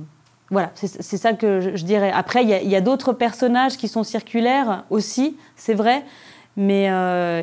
[0.51, 2.11] voilà, c'est ça que je, dirais.
[2.13, 6.05] Après, il y a, d'autres personnages qui sont circulaires aussi, c'est vrai,
[6.57, 6.87] mais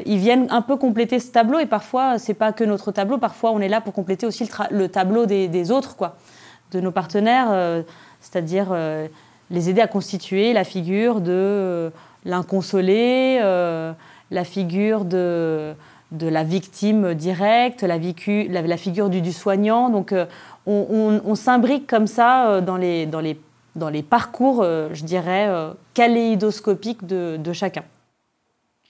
[0.05, 1.59] ils viennent un peu compléter ce tableau.
[1.59, 3.19] Et parfois, c'est pas que notre tableau.
[3.19, 6.17] Parfois, on est là pour compléter aussi le, tableau des, autres, quoi,
[6.71, 7.83] de nos partenaires,
[8.21, 8.75] c'est-à-dire
[9.51, 11.91] les aider à constituer la figure de
[12.25, 15.75] l'inconsolé, la figure de
[16.11, 19.89] de la victime directe, la, la, figure du, soignant.
[19.89, 20.25] Donc euh,
[20.65, 23.39] on, s'imbrique comme ça euh, dans, les, dans, les,
[23.75, 25.49] dans les parcours, euh, je dirais,
[25.93, 27.83] kaléidoscopiques de, chacun.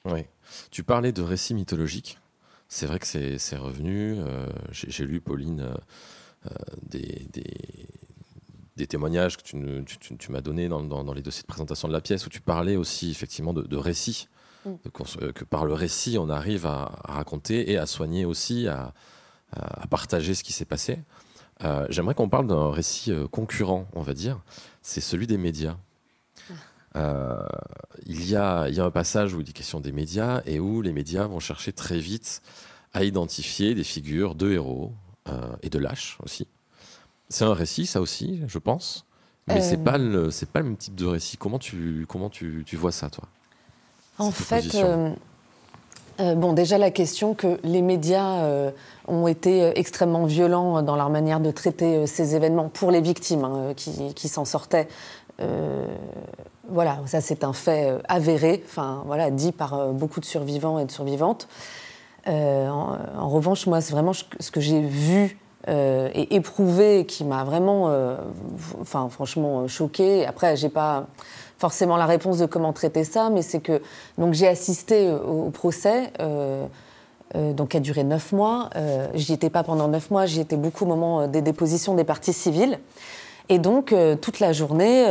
[0.06, 0.26] Oui.
[0.72, 2.20] Tu parlais de récits mythologiques.
[2.68, 4.18] C'est vrai que c'est revenu.
[4.72, 5.70] J'ai lu, Pauline,
[6.90, 7.44] des, des,
[8.76, 12.26] témoignages que tu, tu, m'as donnés dans, dans, les dossiers de présentation de la pièce,
[12.26, 14.28] où tu parlais aussi effectivement de, de récits
[14.68, 18.94] euh, que par le récit, on arrive à, raconter et à soigner aussi, à,
[19.90, 21.00] partager ce qui s'est passé.
[21.64, 24.42] Euh, j'aimerais qu'on parle d'un récit euh, concurrent, on va dire.
[24.82, 25.78] C'est celui des médias.
[26.96, 30.60] il, y a, il y a un passage où il est question des médias et
[30.60, 32.42] où les médias vont chercher très vite
[32.94, 34.94] à identifier des figures de héros
[35.62, 36.48] et de lâches aussi.
[37.30, 39.06] C'est un récit, ça aussi, je pense.
[39.48, 41.38] Mais c'est pas le c'est pas le même type de récit.
[41.38, 43.26] Comment tu comment tu, tu vois ça, toi?
[44.18, 45.12] En fait, euh,
[46.20, 48.72] euh, bon, déjà la question que les médias euh,
[49.08, 53.74] ont été extrêmement violents dans leur manière de traiter ces événements pour les victimes hein,
[53.76, 54.88] qui, s'en sortaient.
[56.70, 60.92] voilà, ça c'est un fait avéré, enfin voilà, dit par beaucoup de survivants et de
[60.92, 61.48] survivantes.
[62.26, 67.92] En, en, revanche, moi, c'est vraiment ce que j'ai vu et éprouvé qui m'a vraiment,
[68.82, 70.26] enfin franchement choqué.
[70.26, 71.08] Après, j'ai pas
[71.58, 73.82] forcément la réponse de comment traiter ça, mais c'est que
[74.18, 76.12] donc j'ai assisté au, procès.
[76.20, 76.66] Euh,
[77.36, 78.70] euh, donc qui a duré neuf mois.
[78.76, 82.04] Euh, j'y étais pas pendant neuf mois, j'y étais beaucoup au moment des dépositions des
[82.04, 82.80] parties civiles.
[83.50, 85.08] Et donc toute la journée,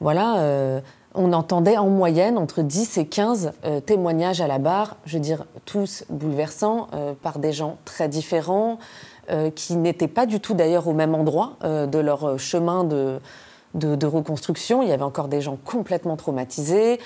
[0.00, 0.82] voilà,
[1.18, 5.22] on entendait en moyenne entre 10 et 15 euh, témoignages à la barre, je veux
[5.22, 8.78] dire tous bouleversants, euh, par des gens très différents,
[9.30, 13.20] euh, qui n'étaient pas du tout d'ailleurs au même endroit de leur chemin de,
[13.74, 14.82] de, reconstruction.
[14.82, 16.98] Il y avait encore des gens complètement traumatisés.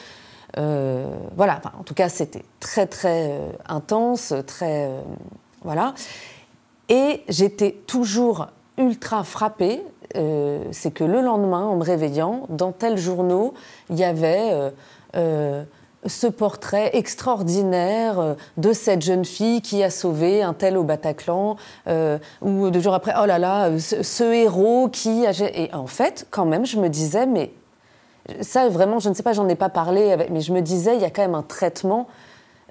[0.56, 4.90] voilà, en tout cas, c'était très très intense, très
[5.62, 5.94] voilà.
[6.88, 9.82] Et j'étais toujours ultra frappée
[10.16, 13.54] euh, c'est que le lendemain, en me réveillant, dans tel journaux,
[13.90, 14.70] il y avait euh,
[15.16, 15.64] euh,
[16.06, 21.56] ce portrait extraordinaire de cette jeune fille qui a sauvé un tel au Bataclan,
[22.40, 25.30] ou deux jours après, oh là là, ce, héros qui a...
[25.54, 27.52] Et en fait, quand même, je me disais, mais
[28.40, 31.02] ça, vraiment, je ne sais pas, j'en ai pas parlé, mais je me disais, il
[31.02, 32.08] y a quand même un traitement.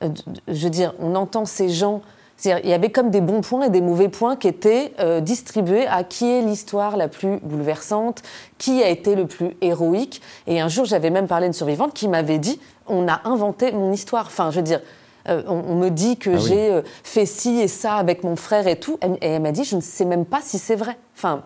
[0.02, 2.02] je veux dire, on entend ces gens
[2.46, 5.86] il y avait comme des bons points et des mauvais points qui étaient euh, distribués
[5.88, 8.24] à qui est l'histoire la plus bouleversante,
[8.58, 10.22] qui a été le plus héroïque.
[10.48, 13.72] Et un jour, j'avais même parlé à une survivante qui m'avait dit on a inventé
[13.72, 14.26] mon histoire.
[14.26, 14.82] Enfin, je veux dire,
[15.30, 18.66] euh, on, me dit que ah j'ai euh, fait ci et ça avec mon frère
[18.68, 18.98] et tout.
[19.22, 20.98] Et, elle m'a dit je ne sais même pas si c'est vrai.
[21.16, 21.44] Enfin,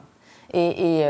[0.54, 1.02] et,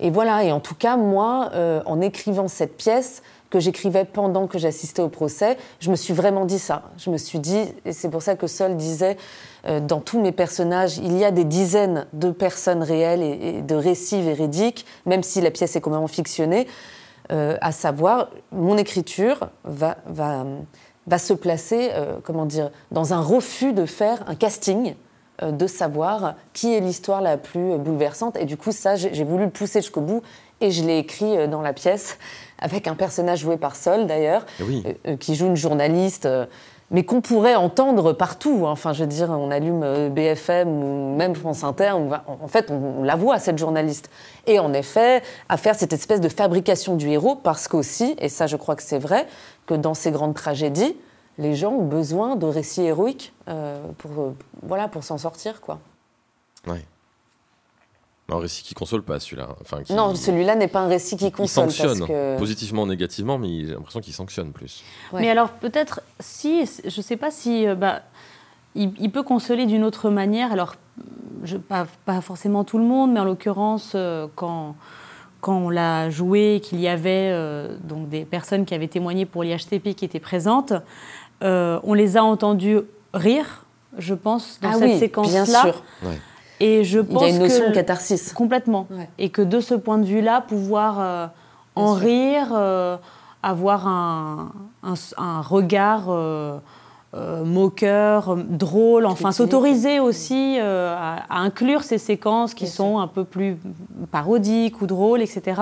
[0.00, 0.44] et, voilà.
[0.44, 1.50] Et en tout cas, moi,
[1.86, 6.46] en écrivant cette pièce, que j'écrivais pendant que j'assistais au procès, je me suis vraiment
[6.46, 6.84] dit ça.
[6.96, 9.18] Je me suis dit, et c'est pour ça que Sol disait,
[9.66, 13.74] euh, dans tous mes personnages, il y a des dizaines de personnes réelles et, de
[13.74, 16.66] récits véridiques, même si la pièce est complètement fictionnée,
[17.30, 19.98] euh, à savoir, mon écriture va,
[21.18, 24.94] se placer, euh, comment dire, dans un refus de faire un casting
[25.42, 28.36] de savoir qui est l'histoire la plus bouleversante.
[28.36, 30.22] Et du coup, ça, j'ai voulu le pousser jusqu'au bout
[30.60, 32.16] et je l'ai écrit dans la pièce
[32.62, 36.46] avec un personnage joué par Sol d'ailleurs, eh euh, euh, qui joue une journaliste, euh,
[36.90, 38.64] mais qu'on pourrait entendre partout.
[38.66, 38.70] Hein.
[38.70, 43.16] Enfin, je veux dire, on allume BFM ou même France Inter, en fait, on, la
[43.16, 44.10] voit cette journaliste.
[44.46, 48.46] Et en effet, à faire cette espèce de fabrication du héros, parce qu'aussi, et ça,
[48.46, 49.26] je crois que c'est vrai,
[49.66, 50.96] que dans ces grandes tragédies,
[51.38, 53.32] les gens ont besoin de récits héroïques
[53.96, 55.78] pour, voilà, pour s'en sortir, quoi.
[56.66, 56.84] Ouais.
[58.32, 59.48] Un récit qui console pas, celui-là.
[59.60, 61.68] Enfin, Non, celui-là n'est pas un récit qui console.
[61.68, 64.82] Il sanctionne, positivement ou négativement, mais j'ai l'impression qu'il sanctionne plus.
[65.12, 67.66] Mais alors, peut-être, si, je ne sais pas si.
[67.66, 68.02] Euh, bah,
[68.74, 70.50] il, peut consoler d'une autre manière.
[70.50, 70.76] Alors,
[71.44, 74.76] je, pas, pas, forcément tout le monde, mais en l'occurrence, euh, quand,
[75.42, 79.42] quand on l'a joué, qu'il y avait euh, donc des personnes qui avaient témoigné pour
[79.42, 80.72] l'IHTP qui étaient présentes,
[81.42, 82.80] on les a entendues
[83.12, 83.66] rire,
[83.98, 85.44] je pense, dans ah cette séquence-là.
[85.44, 85.82] Bien sûr.
[86.62, 88.32] Et je pense Il y a une notion de catharsis.
[88.32, 88.86] Complètement.
[89.18, 91.26] Et que de ce point de vue-là, pouvoir euh,
[91.74, 92.96] en rire, euh,
[93.42, 94.52] avoir un,
[94.84, 96.60] un, regard euh,
[97.44, 103.56] moqueur, drôle, enfin s'autoriser aussi à, inclure ces séquences qui sont un peu plus
[104.12, 105.60] parodiques ou drôles, etc.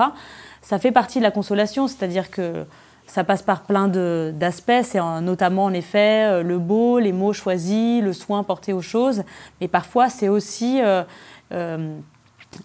[0.61, 2.65] Ça fait partie de la consolation, c'est-à-dire que
[3.11, 8.01] ça passe par plein d'aspects, c'est notamment en effet euh, le beau, les mots choisis,
[8.01, 9.23] le soin porté aux choses,
[9.59, 11.03] mais parfois c'est aussi euh,
[11.51, 11.99] euh,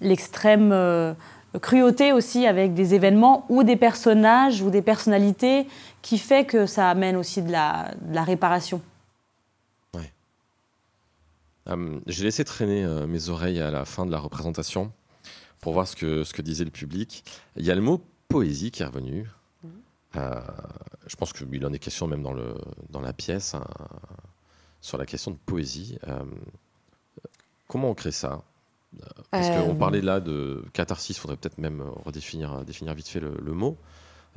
[0.01, 0.73] l'extrême
[1.61, 5.67] cruauté aussi avec des événements ou des personnages ou des personnalités
[6.01, 8.81] qui fait que ça amène aussi de la, réparation.
[9.95, 10.13] Ouais.
[12.07, 14.93] J'ai laissé traîner mes oreilles à la fin de la représentation
[15.61, 17.25] pour voir ce que, ce que disait le public.
[17.57, 19.27] Il y a le mot poésie qui est revenu.
[20.17, 20.41] Euh,
[21.07, 22.55] je pense qu'il en est question même dans, le,
[22.91, 23.65] dans la pièce, hein,
[24.81, 25.99] sur la question de poésie.
[26.09, 26.25] Euh,
[27.69, 28.43] comment on crée ça?
[29.31, 33.21] Parce qu'on euh, parlait là de catharsis, il faudrait peut-être même redéfinir définir vite fait
[33.21, 33.77] le, mot.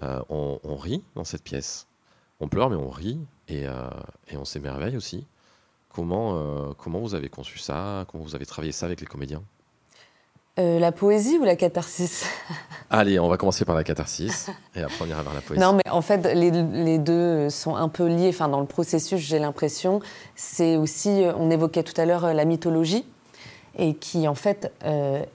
[0.01, 1.87] On, rit dans cette pièce.
[2.39, 3.63] On pleure, mais on rit et,
[4.27, 5.25] et on s'émerveille aussi.
[5.89, 8.05] Comment, comment vous avez conçu ça?
[8.09, 9.43] Comment vous avez travaillé ça avec les comédiens?
[10.59, 12.25] Euh, la poésie ou la catharsis
[12.89, 15.61] Allez, on va commencer par la catharsis et après on ira vers la poésie.
[15.61, 18.29] Non, mais en fait, les, deux sont un peu liés.
[18.29, 20.01] Enfin, dans le processus, j'ai l'impression.
[20.35, 23.05] C'est aussi, euh, on évoquait tout à l'heure euh, la mythologie
[23.77, 24.73] et qui, en fait,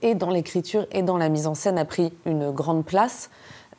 [0.03, 3.31] est dans l'écriture et dans la mise en scène a pris une grande place.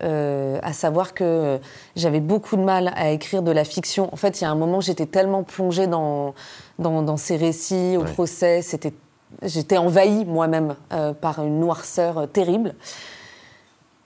[0.02, 1.60] à savoir que
[1.96, 4.12] j'avais beaucoup de mal à écrire de la fiction.
[4.12, 6.34] En fait, il y a un moment, j'étais tellement plongée dans,
[6.80, 8.94] dans, ces récits, au procès, c'était
[9.42, 12.76] J'étais envahie moi-même euh, par une noirceur euh, terrible.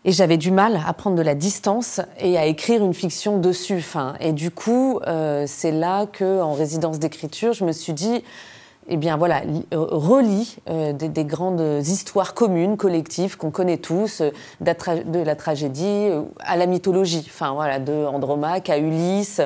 [0.05, 3.77] Et j'avais du mal à prendre de la distance et à écrire une fiction dessus.
[3.79, 8.23] Enfin, et du coup, euh, c'est là que, en résidence d'écriture, je me suis dit,
[8.87, 14.23] eh bien voilà, relis des, grandes histoires communes, collectives, qu'on connaît tous,
[14.61, 16.07] de la tragédie
[16.39, 17.23] à la mythologie.
[17.27, 19.41] Enfin voilà, de Andromaque à Ulysse.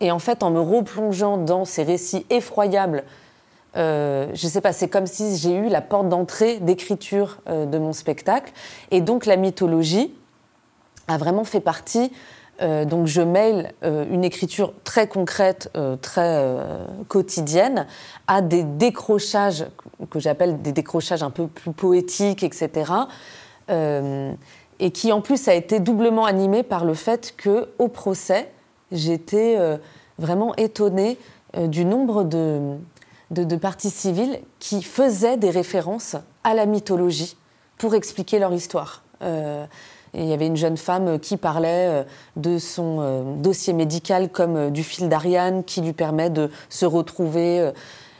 [0.00, 3.04] Et en fait, en me replongeant dans ces récits effroyables
[3.76, 7.78] euh, je sais pas, c'est comme si j'ai eu la porte d'entrée d'écriture euh, de
[7.78, 8.52] mon spectacle.
[8.90, 10.14] Et donc la mythologie,
[11.06, 12.10] a vraiment fait partie.
[12.60, 16.56] donc je mêle une écriture très concrète, très
[17.08, 17.86] quotidienne,
[18.26, 19.66] à des décrochages
[20.08, 22.90] que j'appelle des décrochages un peu plus poétiques, etc.
[23.68, 28.50] et qui en plus a été doublement animé par le fait que au procès,
[28.90, 29.58] j'étais
[30.18, 31.18] vraiment étonnée
[31.68, 32.78] du nombre de,
[33.30, 37.36] de, parties civiles qui faisaient des références à la mythologie
[37.78, 39.02] pour expliquer leur histoire.
[39.22, 39.64] Euh,
[40.16, 42.04] il y avait une jeune femme qui parlait euh,
[42.36, 47.72] de son euh, dossier médical comme du fil d'Ariane qui lui permet de se retrouver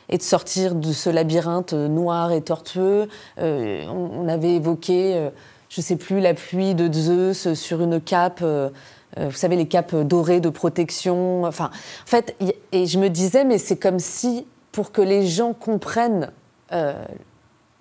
[0.09, 3.09] et de sortir de ce labyrinthe noir et tortueux.
[3.39, 5.31] on, avait évoqué,
[5.69, 8.43] je ne sais plus, la pluie de Zeus sur une cape.
[8.43, 11.45] vous savez, les capes dorées de protection.
[11.45, 11.71] Enfin,
[12.03, 12.37] en fait,
[12.73, 16.33] et je me disais, mais c'est comme si pour que les gens comprennent,
[16.73, 16.95] euh,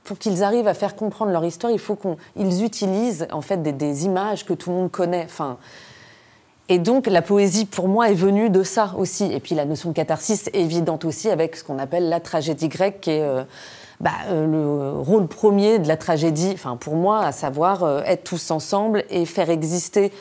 [0.04, 4.06] pour qu'ils arrivent à faire comprendre leur histoire, il faut qu'ils utilisent en fait des,
[4.06, 5.24] images que tout le monde connaît.
[5.26, 5.58] Enfin,
[6.70, 9.26] et donc la poésie, pour moi, est venue de ça aussi.
[9.26, 12.68] Et puis la notion de catharsis est évidente aussi avec ce qu'on appelle la tragédie
[12.68, 13.44] grecque, qui est euh,
[14.00, 18.52] bah, euh, le rôle premier de la tragédie, enfin pour moi, à savoir être tous
[18.52, 20.12] ensemble et faire exister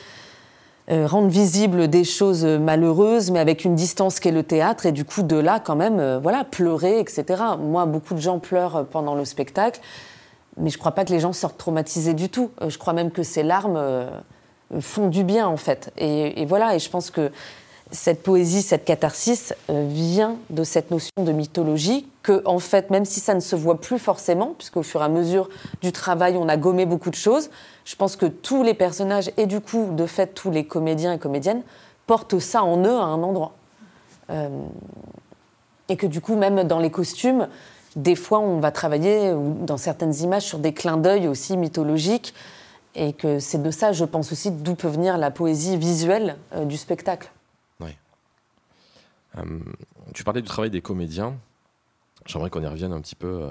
[0.91, 5.05] euh, rendre visible des choses malheureuses, mais avec une distance qu'est le théâtre, et du
[5.05, 7.41] coup de là quand même, euh, voilà, pleurer, etc.
[7.57, 9.79] Moi, beaucoup de gens pleurent pendant le spectacle,
[10.57, 12.51] mais je ne crois pas que les gens sortent traumatisés du tout.
[12.61, 13.81] Euh, je crois même que ces larmes
[14.81, 15.93] font du bien en fait.
[15.97, 17.31] Et, voilà, et je pense que
[17.93, 23.19] cette poésie, cette catharsis vient de cette notion de mythologie que, en fait, même si
[23.19, 25.47] ça ne se voit plus forcément, puisqu'au fur et à mesure
[25.81, 27.49] du travail, on a gommé beaucoup de choses,
[27.85, 31.19] je pense que tous les personnages, et du coup, de fait, tous les comédiens et
[31.19, 31.61] comédiennes,
[32.07, 33.53] portent ça en eux à un endroit.
[34.29, 34.49] Euh,
[35.87, 37.47] et que du coup, même dans les costumes,
[37.95, 42.33] des fois, on va travailler dans certaines images sur des clins d'œil aussi mythologiques.
[42.95, 46.65] Et que c'est de ça, je pense aussi, d'où peut venir la poésie visuelle euh,
[46.65, 47.31] du spectacle.
[49.37, 49.59] Euh,
[50.13, 51.37] tu parlais du travail des comédiens.
[52.25, 53.49] J'aimerais qu'on y revienne un petit peu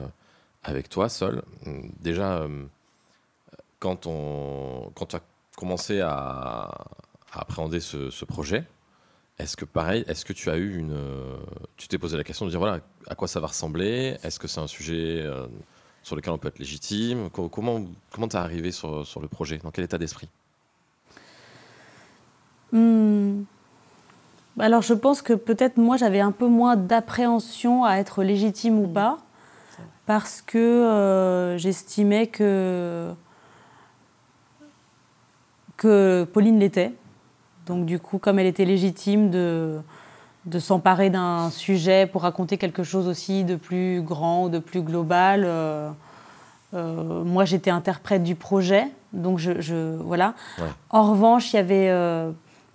[0.63, 1.43] avec toi, Sol.
[2.01, 2.47] Déjà,
[3.81, 5.21] quand, on, quand tu as
[5.57, 6.87] commencé à,
[7.33, 8.65] appréhender ce, projet,
[9.39, 10.97] est-ce que pareil, est-ce que tu as eu une,
[11.77, 14.17] tu t'es posé la question de dire voilà à quoi ça va ressembler?
[14.23, 15.47] Est-ce que c'est un sujet euh,
[16.03, 17.31] sur lequel on peut être légitime?
[17.31, 19.59] Comment comment t'es arrivé sur, le projet?
[19.59, 20.29] Dans quel état d'esprit?
[22.73, 23.43] Hmm.
[24.59, 28.87] Alors je pense que peut-être moi j'avais un peu moins d'appréhension à être légitime ou
[28.87, 28.93] hmm.
[28.93, 29.19] pas
[30.07, 33.13] parce que euh, j'estimais que
[35.77, 36.93] que Pauline l'était.
[37.67, 39.81] Donc du coup, comme elle était légitime de,
[40.47, 45.43] de s'emparer d'un sujet pour raconter quelque chose aussi de plus grand, de plus global,
[45.45, 45.91] euh,
[46.75, 48.87] euh, moi j'étais interprète du projet.
[49.13, 50.35] Donc je, voilà.
[50.91, 52.31] En revanche, il y avait euh,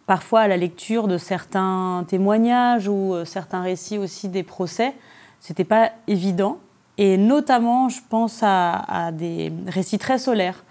[0.08, 4.96] parfois à la lecture de certains témoignages ou certains récits aussi des procès,
[5.39, 6.58] c'était pas évident.
[6.98, 10.63] Et notamment, je pense à des récits très solaires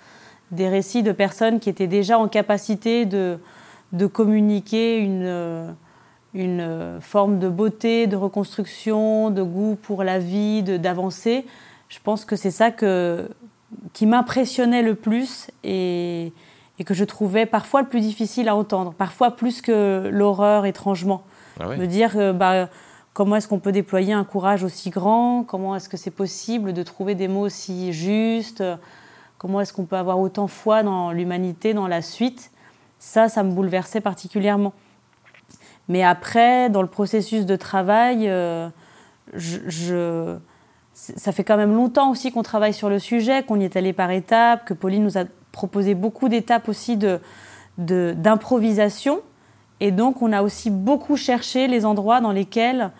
[0.50, 3.38] des récits de personnes qui étaient déjà en capacité de,
[3.92, 5.74] de communiquer une,
[6.34, 11.46] une forme de beauté, de reconstruction, de goût pour la vie, d'avancer.
[11.88, 13.28] Je pense que c'est ça que,
[13.92, 16.32] qui m'impressionnait le plus et,
[16.78, 21.22] et, que je trouvais parfois le plus difficile à entendre, parfois plus que l'horreur étrangement.
[21.58, 22.68] Ah Me dire bah,
[23.14, 26.82] comment est-ce qu'on peut déployer un courage aussi grand, comment est-ce que c'est possible de
[26.82, 28.62] trouver des mots aussi justes?
[29.38, 32.50] Comment est-ce qu'on peut avoir autant foi dans l'humanité, dans la suite?
[32.98, 34.72] Ça, ça me bouleversait particulièrement.
[35.88, 38.68] Mais après, dans le processus de travail, euh,
[39.34, 40.36] je,
[40.92, 43.92] ça fait quand même longtemps aussi qu'on travaille sur le sujet, qu'on y est allé
[43.92, 45.24] par étapes, que Pauline nous a
[45.56, 46.98] proposé beaucoup d'étapes aussi
[47.78, 49.14] d'improvisation.
[49.16, 49.20] De,
[49.80, 52.90] et donc, on a aussi beaucoup cherché les endroits dans lesquels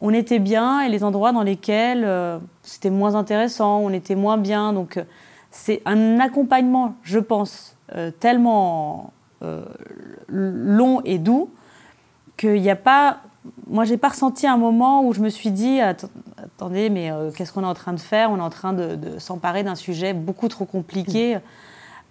[0.00, 4.36] on était bien et les endroits dans lesquels euh, c'était moins intéressant, on était moins
[4.36, 4.72] bien.
[4.72, 5.00] Donc,
[5.52, 9.12] c'est un accompagnement, je pense, euh, tellement
[9.42, 9.64] euh,
[10.28, 11.50] long et doux
[12.36, 13.18] qu'il n'y a pas.
[13.68, 15.80] Moi, j'ai pas ressenti un moment où je me suis dit
[16.42, 18.30] attendez, mais euh, qu'est-ce qu'on est en train de faire?
[18.30, 21.38] On est en train de, s'emparer d'un sujet beaucoup trop compliqué.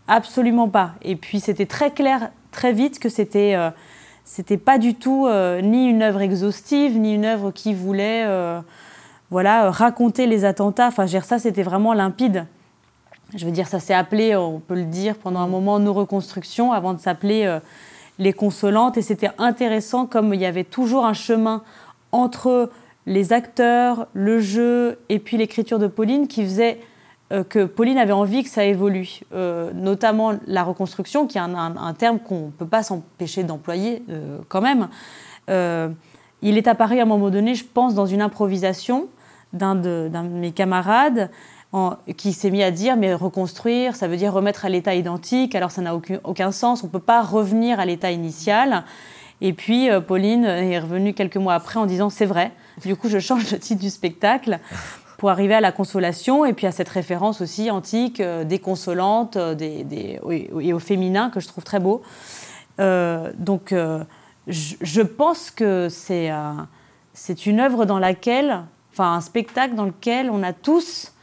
[0.08, 0.94] Absolument pas.
[1.02, 3.58] Et puis, c'était très clair, très vite, que c'était
[4.24, 5.28] c'était pas du tout
[5.64, 8.26] ni une œuvre exhaustive, ni une œuvre qui voulait
[9.32, 10.88] voilà, raconter les attentats.
[10.88, 12.46] Enfin, ça, c'était vraiment limpide.
[13.34, 16.74] Je veux dire, ça s'est appelé, on peut le dire, pendant un moment nos reconstructions,
[16.74, 17.60] avant de s'appeler euh,
[18.20, 18.98] les consolantes.
[18.98, 21.64] Et c'était intéressant comme il y avait toujours un chemin
[22.12, 22.70] entre
[23.06, 26.82] les acteurs, le jeu et puis l'écriture de Pauline qui faisait
[27.50, 29.22] que Pauline avait envie que ça évolue,
[29.74, 34.04] notamment la reconstruction, qui est un, terme qu'on ne peut pas s'empêcher d'employer
[34.50, 34.90] quand même.
[35.48, 39.08] il est apparu à un moment donné, je pense, dans une improvisation
[39.54, 41.30] d'un de, mes camarades
[42.18, 45.72] qui s'est mis à dire mais reconstruire, ça veut dire remettre à l'état identique, alors
[45.72, 48.84] ça n'a aucun, aucun, sens, on ne peut pas revenir à l'état initial.
[49.40, 52.52] Et puis euh, Pauline est revenue quelques mois après en disant c'est vrai,
[52.86, 54.60] du coup je change le titre du spectacle
[55.22, 59.56] pour arriver à la consolation et puis à cette référence aussi antique, euh, déconsolante euh,
[59.62, 62.02] et au féminin que je trouve très beau.
[62.80, 63.74] donc
[64.48, 66.32] je, je, pense que c'est
[67.14, 71.14] c'est une œuvre dans laquelle, enfin un spectacle dans lequel on a tous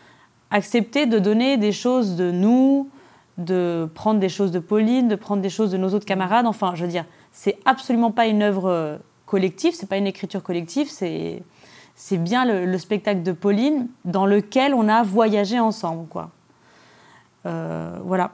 [0.52, 2.88] accepter de donner des choses de nous,
[3.36, 6.46] de prendre des choses de Pauline, de prendre des choses de nos autres camarades.
[6.46, 8.96] Enfin, je veux dire, c'est absolument pas une œuvre euh,
[9.26, 11.42] collective, c'est pas une écriture collective, c'est
[12.00, 16.30] c'est bien le, spectacle de Pauline dans lequel on a voyagé ensemble, quoi.
[17.44, 18.30] Euh, voilà.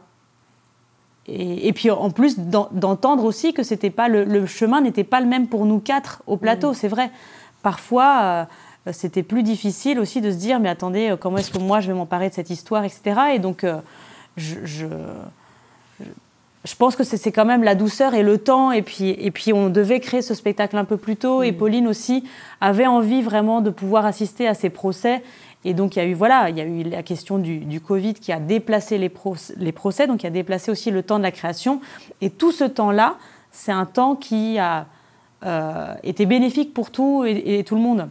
[1.26, 5.48] Et, puis en plus d'entendre aussi que c'était pas le, chemin n'était pas le même
[5.48, 6.74] pour nous quatre au plateau, mmh.
[6.74, 7.10] c'est vrai.
[7.62, 8.46] Parfois.
[8.86, 11.80] Euh, c'était plus difficile aussi de se dire mais attendez, euh, comment est-ce que moi
[11.80, 13.34] je vais m'emparer de cette histoire, etc.
[13.34, 13.80] Et donc, euh,
[14.36, 14.86] je, je,
[16.76, 18.72] pense que c'est quand même la douceur et le temps.
[18.72, 21.42] Et puis, et puis, on devait créer ce spectacle un peu plus tôt.
[21.42, 21.56] Et mm.
[21.56, 22.24] Pauline aussi
[22.60, 25.22] avait envie vraiment de pouvoir assister à ces procès.
[25.64, 28.14] Et donc, il y a eu, voilà, il y a eu la question du, Covid
[28.14, 29.12] qui a déplacé les,
[29.56, 31.80] les procès, donc qui a déplacé aussi le temps de la création.
[32.20, 33.16] Et tout ce temps-là,
[33.50, 34.86] c'est un temps qui a
[36.02, 38.08] été bénéfique pour tout et tout le monde.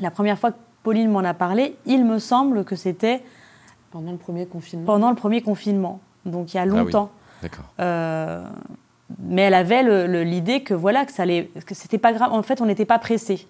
[0.00, 3.22] La première fois que Pauline m'en a parlé, il me semble que c'était
[3.90, 4.86] pendant le premier confinement.
[4.86, 7.10] Pendant le premier confinement, donc il y a ah longtemps.
[7.42, 7.64] D'accord.
[7.80, 8.44] Euh,
[9.18, 12.32] mais elle avait l'idée que voilà que ça allait, que c'était pas grave.
[12.32, 13.46] En fait, on n'était pas pressé.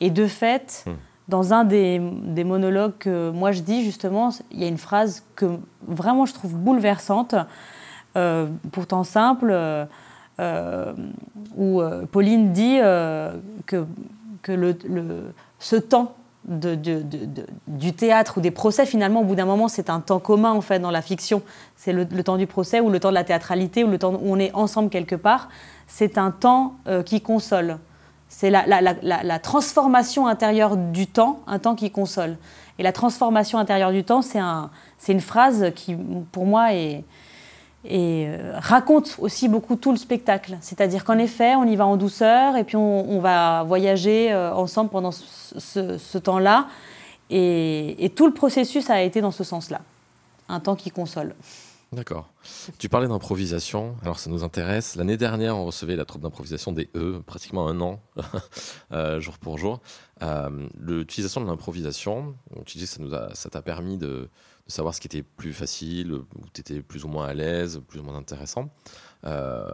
[0.00, 0.92] Et de fait, hmm.
[1.28, 1.98] dans un des,
[2.44, 6.54] monologues que moi je dis justement, il y a une phrase que vraiment je trouve
[6.54, 7.34] bouleversante,
[8.16, 10.92] euh, pourtant simple, euh,
[11.56, 11.82] où
[12.12, 12.78] Pauline dit
[13.66, 13.84] que
[14.42, 16.14] que le, ce temps
[16.44, 20.60] du théâtre ou des procès, finalement, au bout d'un moment, c'est un temps commun en
[20.60, 21.42] fait dans la fiction.
[21.76, 24.32] C'est le, temps du procès ou le temps de la théâtralité ou le temps où
[24.32, 25.48] on est ensemble quelque part.
[25.86, 27.78] C'est un temps euh, qui console.
[28.28, 32.36] C'est la, la, la, transformation intérieure du temps, un temps qui console.
[32.78, 34.70] Et la transformation intérieure du temps, c'est un,
[35.08, 35.96] une phrase qui,
[36.30, 37.04] pour moi, est,
[37.84, 40.58] et euh, raconte aussi beaucoup tout le spectacle.
[40.60, 44.90] C'est-à-dire qu'en effet, on y va en douceur et puis on, va voyager euh, ensemble
[44.90, 46.68] pendant ce, temps-là.
[47.30, 49.80] Et, tout le processus a été dans ce sens-là.
[50.48, 51.34] Un temps qui console.
[51.92, 52.28] D'accord.
[52.78, 54.94] Tu parlais d'improvisation, alors ça nous intéresse.
[54.94, 58.00] L'année dernière, on recevait la troupe d'improvisation des E, pratiquement un an,
[58.92, 59.80] euh, jour pour jour.
[60.78, 64.28] L'utilisation de l'improvisation, tu dis que ça t'a permis de,
[64.70, 68.00] savoir ce qui était plus facile, où tu étais plus ou moins à l'aise, plus
[68.00, 68.70] ou moins intéressant.
[69.24, 69.68] Euh,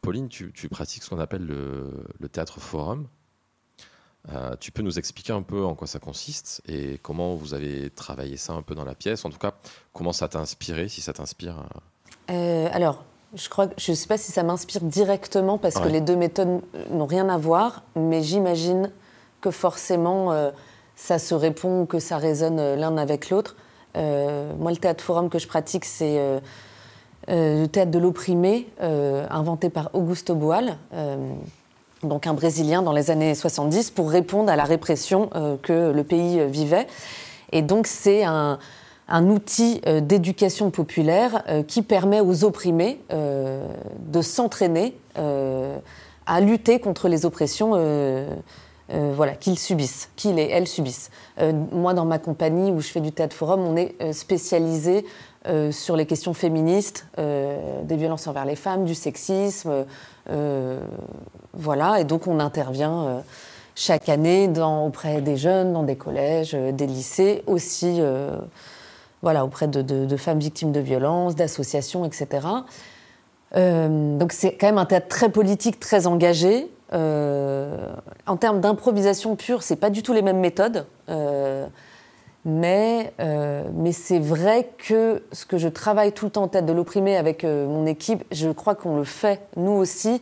[0.00, 3.08] Pauline, tu, pratiques ce qu'on appelle le, théâtre forum.
[4.32, 7.90] Euh, tu peux nous expliquer un peu en quoi ça consiste et comment vous avez
[7.90, 9.24] travaillé ça un peu dans la pièce?
[9.24, 9.54] En tout cas,
[9.92, 11.64] comment ça t'a inspiré, si ça t'inspire
[12.30, 12.68] euh?
[12.72, 16.16] Alors, je crois, je ne sais pas si ça m'inspire directement parce que les deux
[16.16, 18.90] méthodes n'ont rien à voir, mais j'imagine
[19.40, 20.52] que forcément
[20.96, 23.54] ça se répond, que ça résonne l'un avec l'autre.
[23.96, 26.38] Euh, moi, le théâtre forum que je pratique, c'est euh,
[27.28, 30.76] euh, le théâtre de l'opprimé, inventé par Augusto Boal
[32.02, 35.30] donc un Brésilien dans les années 70, pour répondre à la répression
[35.62, 36.86] que le pays vivait.
[37.52, 38.58] Et donc c'est un,
[39.08, 47.72] outil d'éducation populaire qui permet aux opprimés de s'entraîner à lutter contre les oppressions
[48.92, 51.10] euh, voilà, qu'ils subissent, qu'ils et elles subissent.
[51.40, 55.04] Euh, moi, dans ma compagnie où je fais du théâtre forum, on est euh, spécialisé
[55.70, 59.86] sur les questions féministes, des violences envers les femmes, du sexisme,
[61.54, 63.22] voilà, et donc on intervient
[63.76, 68.00] chaque année auprès des jeunes, dans des collèges, des lycées, aussi
[69.22, 72.44] voilà, auprès de, de, femmes victimes de violences, d'associations, etc.
[73.54, 77.92] donc c'est quand même un théâtre très politique, très engagé, euh,
[78.26, 80.86] en termes d'improvisation pure, c'est pas du tout les mêmes méthodes.
[81.08, 81.66] Euh,
[82.44, 86.64] mais, euh, mais c'est vrai que ce que je travaille tout le temps en tête
[86.64, 90.20] de l'opprimé avec mon équipe, je crois qu'on le fait nous aussi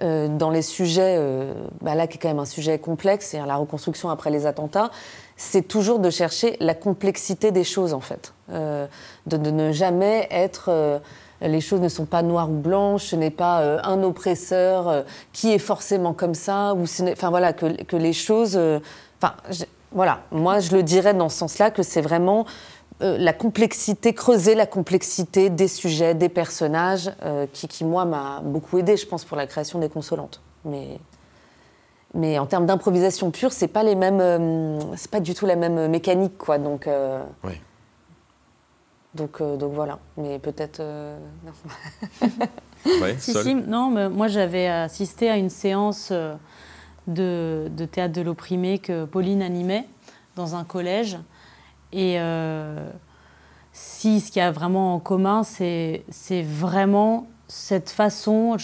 [0.00, 1.18] dans les sujets,
[1.80, 4.92] bah là qui est quand même un sujet complexe, c'est la reconstruction après les attentats,
[5.36, 11.00] c'est toujours de chercher la complexité des choses en fait, de, ne jamais être
[11.40, 15.02] les choses ne sont pas noires ou blanches, ce n'est pas euh, un oppresseur euh,
[15.32, 18.56] qui est forcément comme ça, ou enfin voilà, que, les choses.
[18.56, 18.80] Euh,
[19.20, 19.34] enfin,
[19.92, 22.44] voilà, moi je le dirais dans ce sens-là que c'est vraiment
[23.00, 27.12] la complexité, creuser la complexité des sujets, des personnages,
[27.52, 30.40] qui, qui, moi, m'a beaucoup aidé, je pense, pour la création des consolantes.
[30.64, 30.98] Mais,
[32.12, 35.86] mais en termes d'improvisation pure, c'est pas les mêmes, c'est pas du tout la même
[35.86, 36.58] mécanique, quoi.
[36.58, 36.88] Donc,
[37.44, 37.52] oui.
[39.14, 39.98] Donc, donc voilà.
[40.16, 40.82] Mais peut-être.
[43.02, 46.12] Ouais, si, si, non, mais moi j'avais assisté à une séance
[47.08, 49.86] de, théâtre de l'opprimé que Pauline animait
[50.36, 51.18] dans un collège.
[51.92, 52.88] Et euh,
[53.72, 56.04] si ce qu'il y a vraiment en commun, c'est
[56.42, 58.56] vraiment cette façon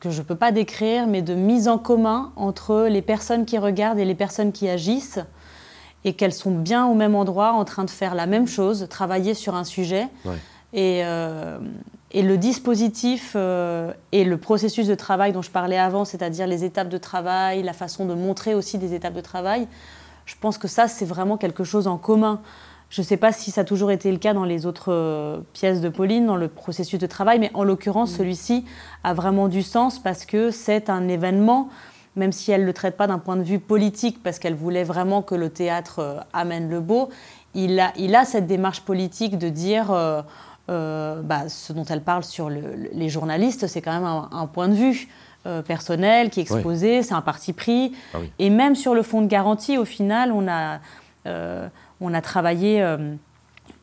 [0.00, 3.56] que je ne peux pas décrire, mais de mise en commun entre les personnes qui
[3.56, 5.20] regardent et les personnes qui agissent,
[6.06, 9.34] et qu'elles sont bien au même endroit, en train de faire la même chose, travailler
[9.34, 10.06] sur un sujet.
[10.72, 11.58] Et, euh,
[12.12, 16.64] et le dispositif euh, et le processus de travail dont je parlais avant, c'est-à-dire les
[16.64, 19.66] étapes de travail, la façon de montrer aussi des étapes de travail,
[20.26, 22.40] je pense que ça, c'est vraiment quelque chose en commun.
[22.88, 25.40] Je ne sais pas si ça a toujours été le cas dans les autres euh,
[25.54, 28.16] pièces de Pauline, dans le processus de travail, mais en l'occurrence, mm.
[28.16, 28.64] celui-ci
[29.02, 31.68] a vraiment du sens parce que c'est un événement,
[32.16, 34.84] même si elle ne le traite pas d'un point de vue politique, parce qu'elle voulait
[34.84, 37.10] vraiment que le théâtre euh, amène le beau,
[37.54, 39.92] il a, il a cette démarche politique de dire...
[40.68, 44.74] Euh, bah, ce dont elle parle sur les journalistes, c'est quand même un, point de
[44.74, 45.08] vue
[45.46, 47.92] euh, personnel qui est exposé, c'est un parti pris.
[48.12, 50.80] Ah Et même sur le fonds de garantie, au final, on a,
[51.26, 51.68] euh,
[52.00, 52.84] on a travaillé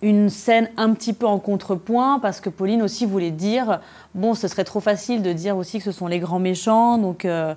[0.01, 3.79] une scène un petit peu en contrepoint parce que Pauline aussi voulait dire
[4.13, 7.23] bon, ce serait trop facile de dire aussi que ce sont les grands méchants, donc
[7.23, 7.55] mm.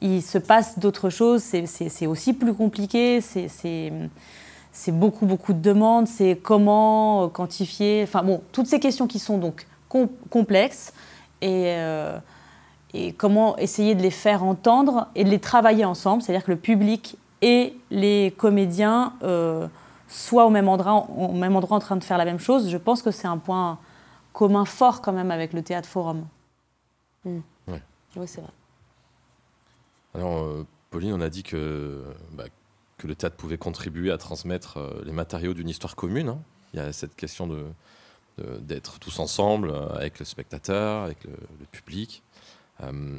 [0.00, 6.36] Il se passe d'autres choses, c'est aussi plus compliqué, c'est beaucoup, beaucoup de demandes, c'est
[6.36, 9.66] comment euh, quantifier, enfin bon, toutes ces questions qui sont donc
[10.28, 10.92] complexes
[11.40, 12.18] et, euh,
[12.92, 16.58] et, comment essayer de les faire entendre et de les travailler ensemble, c'est-à-dire que le
[16.58, 19.66] public et les comédiens euh,
[20.08, 22.68] soient au même, endroit, au même endroit en train de faire la même chose.
[22.68, 23.78] Je pense que c'est un point
[24.32, 26.26] commun fort quand même avec le théâtre forum.
[27.24, 27.40] Hmm.
[27.68, 28.50] Oui, c'est vrai.
[30.16, 32.02] Alors, Pauline, on a dit que
[32.32, 32.46] bah,
[32.98, 36.28] que le théâtre pouvait contribuer à transmettre euh, les matériaux d'une histoire commune.
[36.28, 36.38] Hein.
[36.72, 37.66] Il y a cette question de,
[38.60, 41.36] d'être tous ensemble euh, avec le spectateur, avec le,
[41.70, 42.22] public.
[42.82, 43.18] Euh,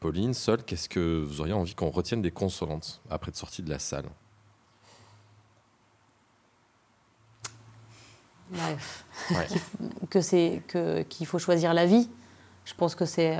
[0.00, 3.70] Pauline, seule, qu'est-ce que vous auriez envie qu'on retienne des consolantes après de sortie de
[3.70, 4.08] la salle?
[10.08, 12.08] Que c'est que qu'il faut choisir la vie.
[12.64, 13.36] Je pense que c'est.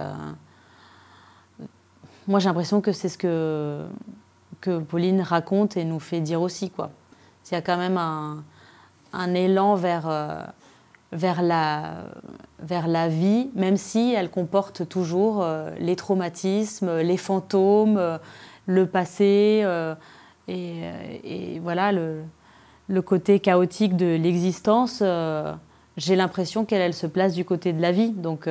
[2.28, 3.84] Moi, j'ai l'impression que c'est ce que
[4.60, 6.70] que Pauline raconte et nous fait dire aussi.
[6.70, 6.90] Quoi.
[7.50, 10.42] Il y a quand même un, élan vers, euh,
[11.12, 12.04] vers, la,
[12.60, 18.18] vers la vie, même si elle comporte toujours euh, les traumatismes, les fantômes, euh,
[18.66, 19.64] le passé
[20.48, 22.22] et, voilà le,
[22.88, 25.02] le, côté chaotique de l'existence.
[25.96, 28.10] J'ai l'impression qu'elle elle se place du côté de la vie.
[28.10, 28.48] Donc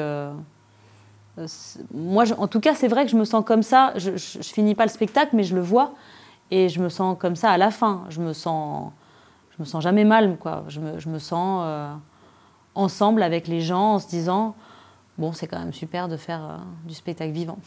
[1.37, 1.47] euh,
[1.93, 3.93] moi, en tout cas, c'est vrai que je me sens comme ça.
[3.95, 5.93] Je, ne finis pas le spectacle, mais je le vois
[6.51, 8.05] et je me sens comme ça à la fin.
[8.09, 8.91] Je me sens,
[9.51, 10.63] je me sens jamais mal, quoi.
[10.67, 11.93] Je me, je me sens euh,
[12.73, 14.55] ensemble avec les gens en se disant,
[15.17, 17.57] bon, c'est quand même super de faire euh, du spectacle vivant.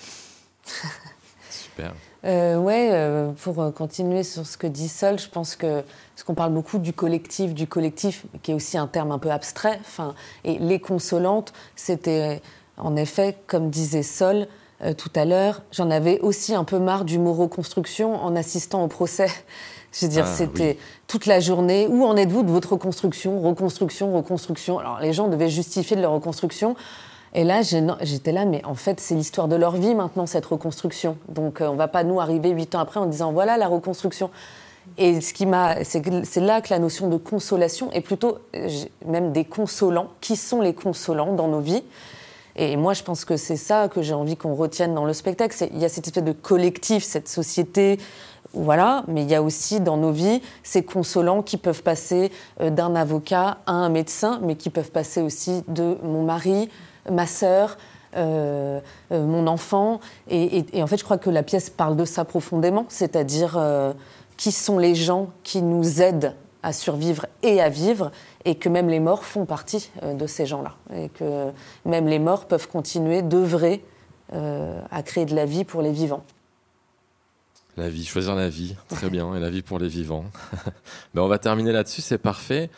[1.51, 1.95] super.
[2.25, 5.83] ouais, pour continuer sur ce que dit Sol, je pense que
[6.15, 9.31] parce qu'on parle beaucoup du collectif, du collectif, qui est aussi un terme un peu
[9.31, 9.79] abstrait.
[9.81, 10.15] Enfin,
[10.45, 12.43] et les consolantes, c'était
[12.79, 14.47] en effet, comme disait Sol
[14.83, 18.85] euh, tout à l'heure, j'en avais aussi un peu marre du mot reconstruction en assistant
[18.85, 19.29] au procès.
[19.93, 20.77] Je veux dire, ah, c'était
[21.07, 21.87] toute la journée.
[21.89, 24.79] Où en êtes-vous de votre reconstruction Reconstruction, reconstruction?
[24.79, 26.77] Alors les gens devaient justifier de leur reconstruction.
[27.35, 31.19] Et là, j'étais là, mais en fait, c'est l'histoire de leur vie maintenant, cette reconstruction.
[31.29, 33.67] Donc, euh, on ne va pas nous arriver huit ans après en disant voilà la
[33.67, 34.31] reconstruction.
[34.97, 38.69] Et ce qui m'a, c'est là que la notion de consolation est plutôt euh,
[39.05, 40.09] même des consolants.
[40.21, 41.83] Qui sont les consolants dans nos vies?
[42.59, 45.57] Et moi, je pense que c'est ça que j'ai envie qu'on retienne dans le spectacle.
[45.73, 47.99] Il y a cette espèce de collectif, cette société,
[48.53, 52.71] voilà, mais il y a aussi dans nos vies ces consolants qui peuvent passer euh,
[52.71, 56.69] d'un avocat à un médecin, mais qui peuvent passer aussi de mon mari,
[57.09, 57.79] ma sœur,
[58.17, 58.81] euh,
[59.13, 60.01] euh, mon enfant.
[60.29, 63.63] Et, en fait, je crois que la pièce parle de ça profondément, c'est-à-dire
[64.37, 68.11] qui sont les gens qui nous aident à survivre et à vivre,
[68.45, 71.51] et que même les morts font partie euh, de ces gens-là, et que
[71.85, 73.85] même les morts peuvent continuer d'œuvrer
[74.33, 76.25] euh, à créer de la vie pour les vivants.
[77.77, 80.25] La vie, choisir la vie, très bien, et la vie pour les vivants.
[81.15, 82.71] Mais on va terminer là-dessus, c'est parfait.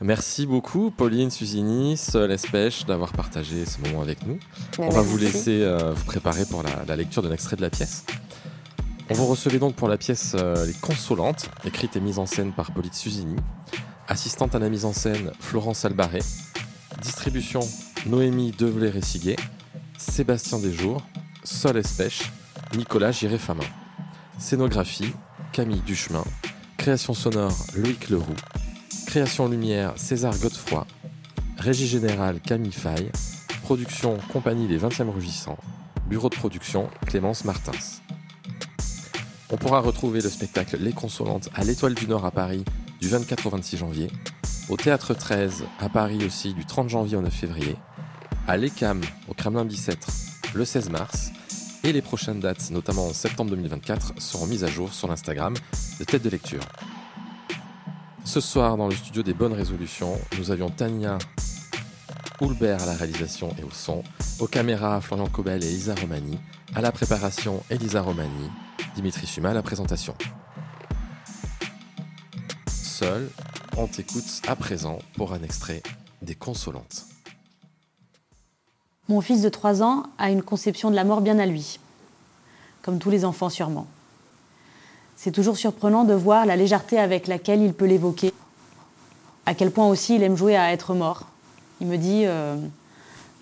[0.00, 4.38] Merci beaucoup, Pauline Susini, Seul Espèche, d'avoir partagé ce moment avec nous.
[4.78, 7.70] on va vous laisser euh, vous préparer pour la, la lecture d'un extrait de la
[7.70, 8.04] pièce.
[9.10, 12.72] On vous recevait donc pour la pièce Les Consolantes, écrite et mise en scène par
[12.72, 13.34] Pauline Susini
[14.06, 16.20] Assistante à la mise en scène, Florence Albaré.
[17.02, 17.60] Distribution,
[18.06, 19.36] Noémie Develay-Ressiguet.
[19.98, 21.02] Sébastien Desjours.
[21.44, 22.30] Sol Espèche.
[22.76, 23.64] Nicolas Giré-Famin.
[24.38, 25.12] Scénographie,
[25.52, 26.24] Camille Duchemin.
[26.76, 28.34] Création sonore, Loïc Leroux.
[29.06, 30.86] Création lumière, César Godefroy.
[31.58, 33.10] Régie générale, Camille Faye.
[33.62, 35.58] Production, Compagnie Les 20e Rugissants.
[36.06, 37.72] Bureau de production, Clémence Martins.
[39.52, 42.64] On pourra retrouver le spectacle Les Consolantes à l'Étoile du Nord à Paris
[43.00, 44.08] du 24 au 26 janvier,
[44.68, 47.74] au Théâtre 13 à Paris aussi du 30 janvier au 9 février,
[48.46, 50.06] à l'ECAM au Kremlin Bicêtre
[50.54, 51.32] le 16 mars,
[51.82, 55.54] et les prochaines dates, notamment en septembre 2024, seront mises à jour sur l'Instagram
[55.98, 56.62] de Tête de Lecture.
[58.24, 61.18] Ce soir, dans le studio des Bonnes Résolutions, nous avions Tania
[62.40, 64.04] Houlbert à la réalisation et au son,
[64.38, 66.38] aux caméras Florian Cobel et Elisa Romani,
[66.76, 68.50] à la préparation Elisa Romani,
[68.94, 70.14] Dimitri Chuma à la présentation.
[72.66, 73.30] Seul,
[73.76, 75.82] on t'écoute à présent pour un extrait
[76.22, 77.06] des Consolantes.
[79.08, 81.78] Mon fils de 3 ans a une conception de la mort bien à lui,
[82.82, 83.86] comme tous les enfants sûrement.
[85.16, 88.32] C'est toujours surprenant de voir la légèreté avec laquelle il peut l'évoquer,
[89.46, 91.26] à quel point aussi il aime jouer à être mort.
[91.80, 92.56] Il me dit euh,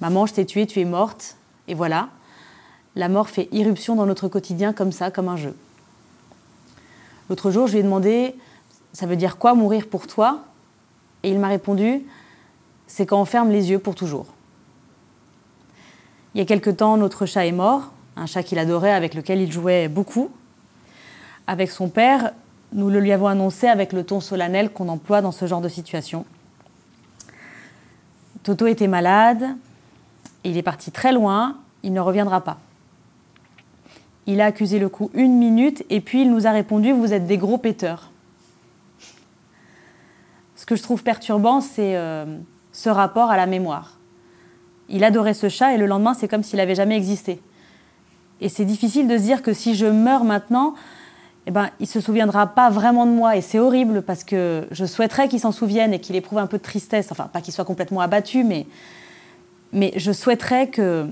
[0.00, 1.36] Maman, je t'ai tué, tu es morte,
[1.66, 2.10] et voilà.
[2.98, 5.54] La mort fait irruption dans notre quotidien comme ça, comme un jeu.
[7.30, 8.34] L'autre jour, je lui ai demandé
[8.92, 10.40] Ça veut dire quoi mourir pour toi?
[11.22, 12.02] Et il m'a répondu
[12.88, 14.26] C'est quand on ferme les yeux pour toujours.
[16.34, 19.40] Il y a quelque temps, notre chat est mort, un chat qu'il adorait, avec lequel
[19.40, 20.30] il jouait beaucoup.
[21.46, 22.32] Avec son père,
[22.72, 25.68] nous le lui avons annoncé avec le ton solennel qu'on emploie dans ce genre de
[25.68, 26.24] situation.
[28.42, 29.44] Toto était malade,
[30.42, 32.58] il est parti très loin, il ne reviendra pas.
[34.28, 37.26] Il a accusé le coup une minute et puis il nous a répondu Vous êtes
[37.26, 38.12] des gros péteurs.
[40.54, 42.26] Ce que je trouve perturbant, c'est euh,
[42.70, 43.98] ce rapport à la mémoire.
[44.90, 47.40] Il adorait ce chat et le lendemain, c'est comme s'il n'avait jamais existé.
[48.42, 50.74] Et c'est difficile de se dire que si je meurs maintenant,
[51.46, 53.34] eh ben, il ne se souviendra pas vraiment de moi.
[53.34, 56.58] Et c'est horrible parce que je souhaiterais qu'il s'en souvienne et qu'il éprouve un peu
[56.58, 57.10] de tristesse.
[57.12, 58.66] Enfin, pas qu'il soit complètement abattu, mais,
[59.72, 61.06] mais je souhaiterais que,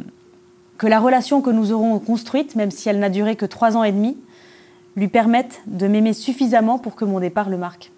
[0.78, 3.84] que la relation que nous aurons construite, même si elle n'a duré que trois ans
[3.84, 4.16] et demi,
[4.96, 7.92] lui permette de m'aimer suffisamment pour que mon départ le marque.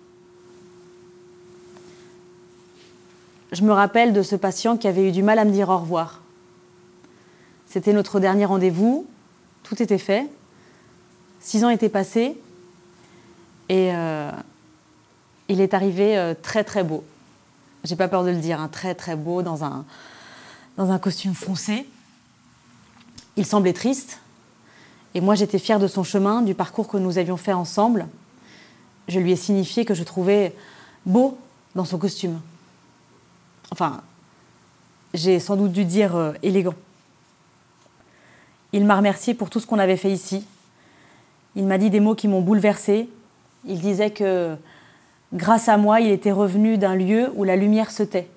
[3.53, 5.79] Je me rappelle de ce patient qui avait eu du mal à me dire au
[5.79, 6.23] revoir.
[7.67, 9.07] C'était notre dernier rendez-vous,
[9.63, 10.29] tout était fait,
[11.41, 12.39] six ans étaient passés,
[13.69, 14.31] et euh,
[15.49, 17.05] il est arrivé euh, très très beau.
[17.85, 19.85] J'ai pas peur de le dire, un hein, très très beau dans un,
[20.77, 21.87] dans un costume foncé.
[23.39, 24.19] Il semblait triste,
[25.15, 28.09] et moi j'étais fière de son chemin, du parcours que nous avions fait ensemble.
[29.07, 30.57] Je lui ai signifié que je trouvais
[31.07, 31.39] beau
[31.77, 32.41] dans son costume.
[33.71, 34.03] Enfin,
[35.15, 36.75] j'ai sans doute dû dire euh, élégant.
[38.73, 40.45] Il m'a remercié pour tout ce qu'on avait fait ici.
[41.55, 43.09] Il m'a dit des mots qui m'ont bouleversée.
[43.67, 44.57] Il disait que
[45.33, 48.29] grâce à moi, il était revenu d'un lieu où la lumière se tait.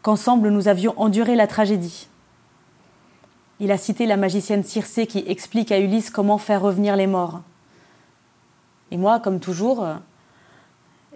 [0.00, 2.08] Qu'ensemble, nous avions enduré la tragédie.
[3.60, 7.42] Il a cité la magicienne Circé qui explique à Ulysse comment faire revenir les morts.
[8.90, 9.94] Et moi, comme toujours, euh,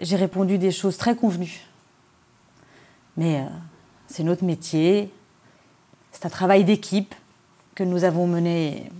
[0.01, 1.67] j'ai répondu des choses très convenues.
[3.17, 3.45] Mais euh,
[4.07, 5.13] c'est notre métier,
[6.13, 7.15] c'est un travail d'équipe
[7.75, 8.91] que nous avons mené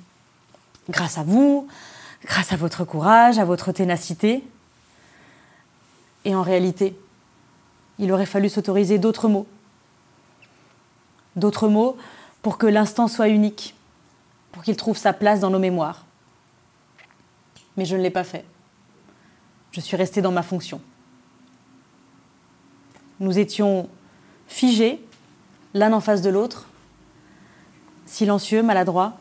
[0.91, 1.69] grâce à vous,
[2.25, 4.45] grâce à votre courage, à votre ténacité.
[6.25, 6.99] Et en réalité,
[7.99, 9.47] il aurait fallu s'autoriser d'autres mots.
[11.37, 11.97] D'autres mots
[12.47, 13.75] pour que l'instant soit unique,
[14.53, 16.07] pour qu'il trouve sa place dans nos mémoires.
[17.77, 18.45] Mais je ne l'ai pas fait.
[19.73, 20.81] Je suis restée dans ma fonction.
[23.19, 23.89] Nous étions
[24.47, 25.05] figés,
[25.75, 26.69] l'un en face de l'autre,
[28.05, 29.15] silencieux, maladroits.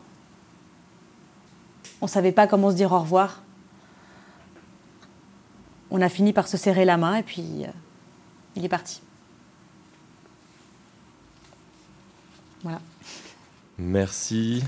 [2.00, 3.42] On ne savait pas comment se dire au revoir.
[5.90, 7.72] On a fini par se serrer la main et puis euh,
[8.54, 9.00] il est parti.
[12.62, 12.80] Voilà.
[13.78, 14.62] Merci.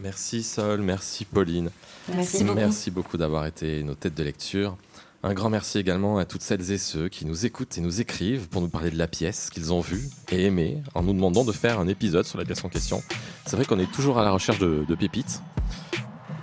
[0.00, 1.70] Merci Sol, merci Pauline.
[2.14, 2.58] Merci beaucoup.
[2.58, 4.76] Merci beaucoup d'avoir été nos têtes de lecture.
[5.24, 8.48] Un grand merci également à toutes celles et ceux qui nous écoutent et nous écrivent
[8.48, 11.50] pour nous parler de la pièce qu'ils ont vue et aimée en nous demandant de
[11.50, 13.02] faire un épisode sur la pièce en question.
[13.44, 15.42] C'est vrai qu'on est toujours à la recherche de, de pépites.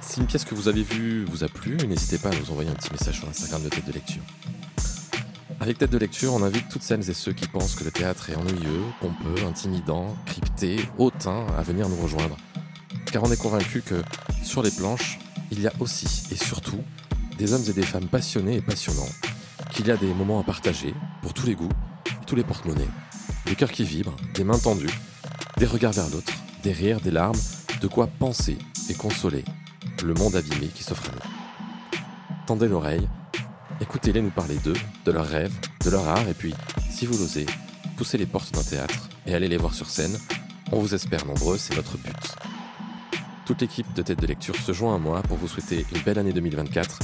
[0.01, 2.69] Si une pièce que vous avez vue vous a plu, n'hésitez pas à nous envoyer
[2.69, 4.21] un petit message sur l'Instagram de Tête de Lecture.
[5.59, 8.29] Avec Tête de Lecture, on invite toutes celles et ceux qui pensent que le théâtre
[8.29, 12.35] est ennuyeux, pompeux, intimidant, crypté, hautain à venir nous rejoindre.
[13.11, 14.01] Car on est convaincu que
[14.43, 15.17] sur les planches,
[15.51, 16.83] il y a aussi et surtout
[17.37, 19.09] des hommes et des femmes passionnés et passionnants
[19.71, 21.69] qu'il y a des moments à partager, pour tous les goûts,
[22.27, 22.89] tous les porte-monnaies,
[23.45, 24.99] des cœurs qui vibrent, des mains tendues,
[25.57, 26.33] des regards vers l'autre,
[26.63, 27.39] des rires, des larmes,
[27.81, 28.57] de quoi penser
[28.89, 29.43] et consoler
[30.05, 31.97] le monde abîmé qui s'offre à nous.
[32.45, 33.07] Tendez l'oreille,
[33.81, 35.53] écoutez-les nous parler d'eux, de leurs rêves,
[35.83, 36.53] de leur art, et puis,
[36.89, 37.45] si vous l'osez,
[37.97, 40.17] poussez les portes d'un théâtre et allez les voir sur scène.
[40.71, 42.35] On vous espère nombreux, c'est notre but.
[43.45, 46.17] Toute l'équipe de Tête de Lecture se joint à moi pour vous souhaiter une belle
[46.17, 46.99] année 2024.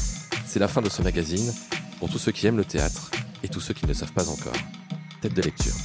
[0.45, 1.53] C'est la fin de ce magazine
[1.99, 3.11] pour tous ceux qui aiment le théâtre
[3.43, 4.55] et tous ceux qui ne le savent pas encore.
[5.21, 5.75] Tête de Lecture.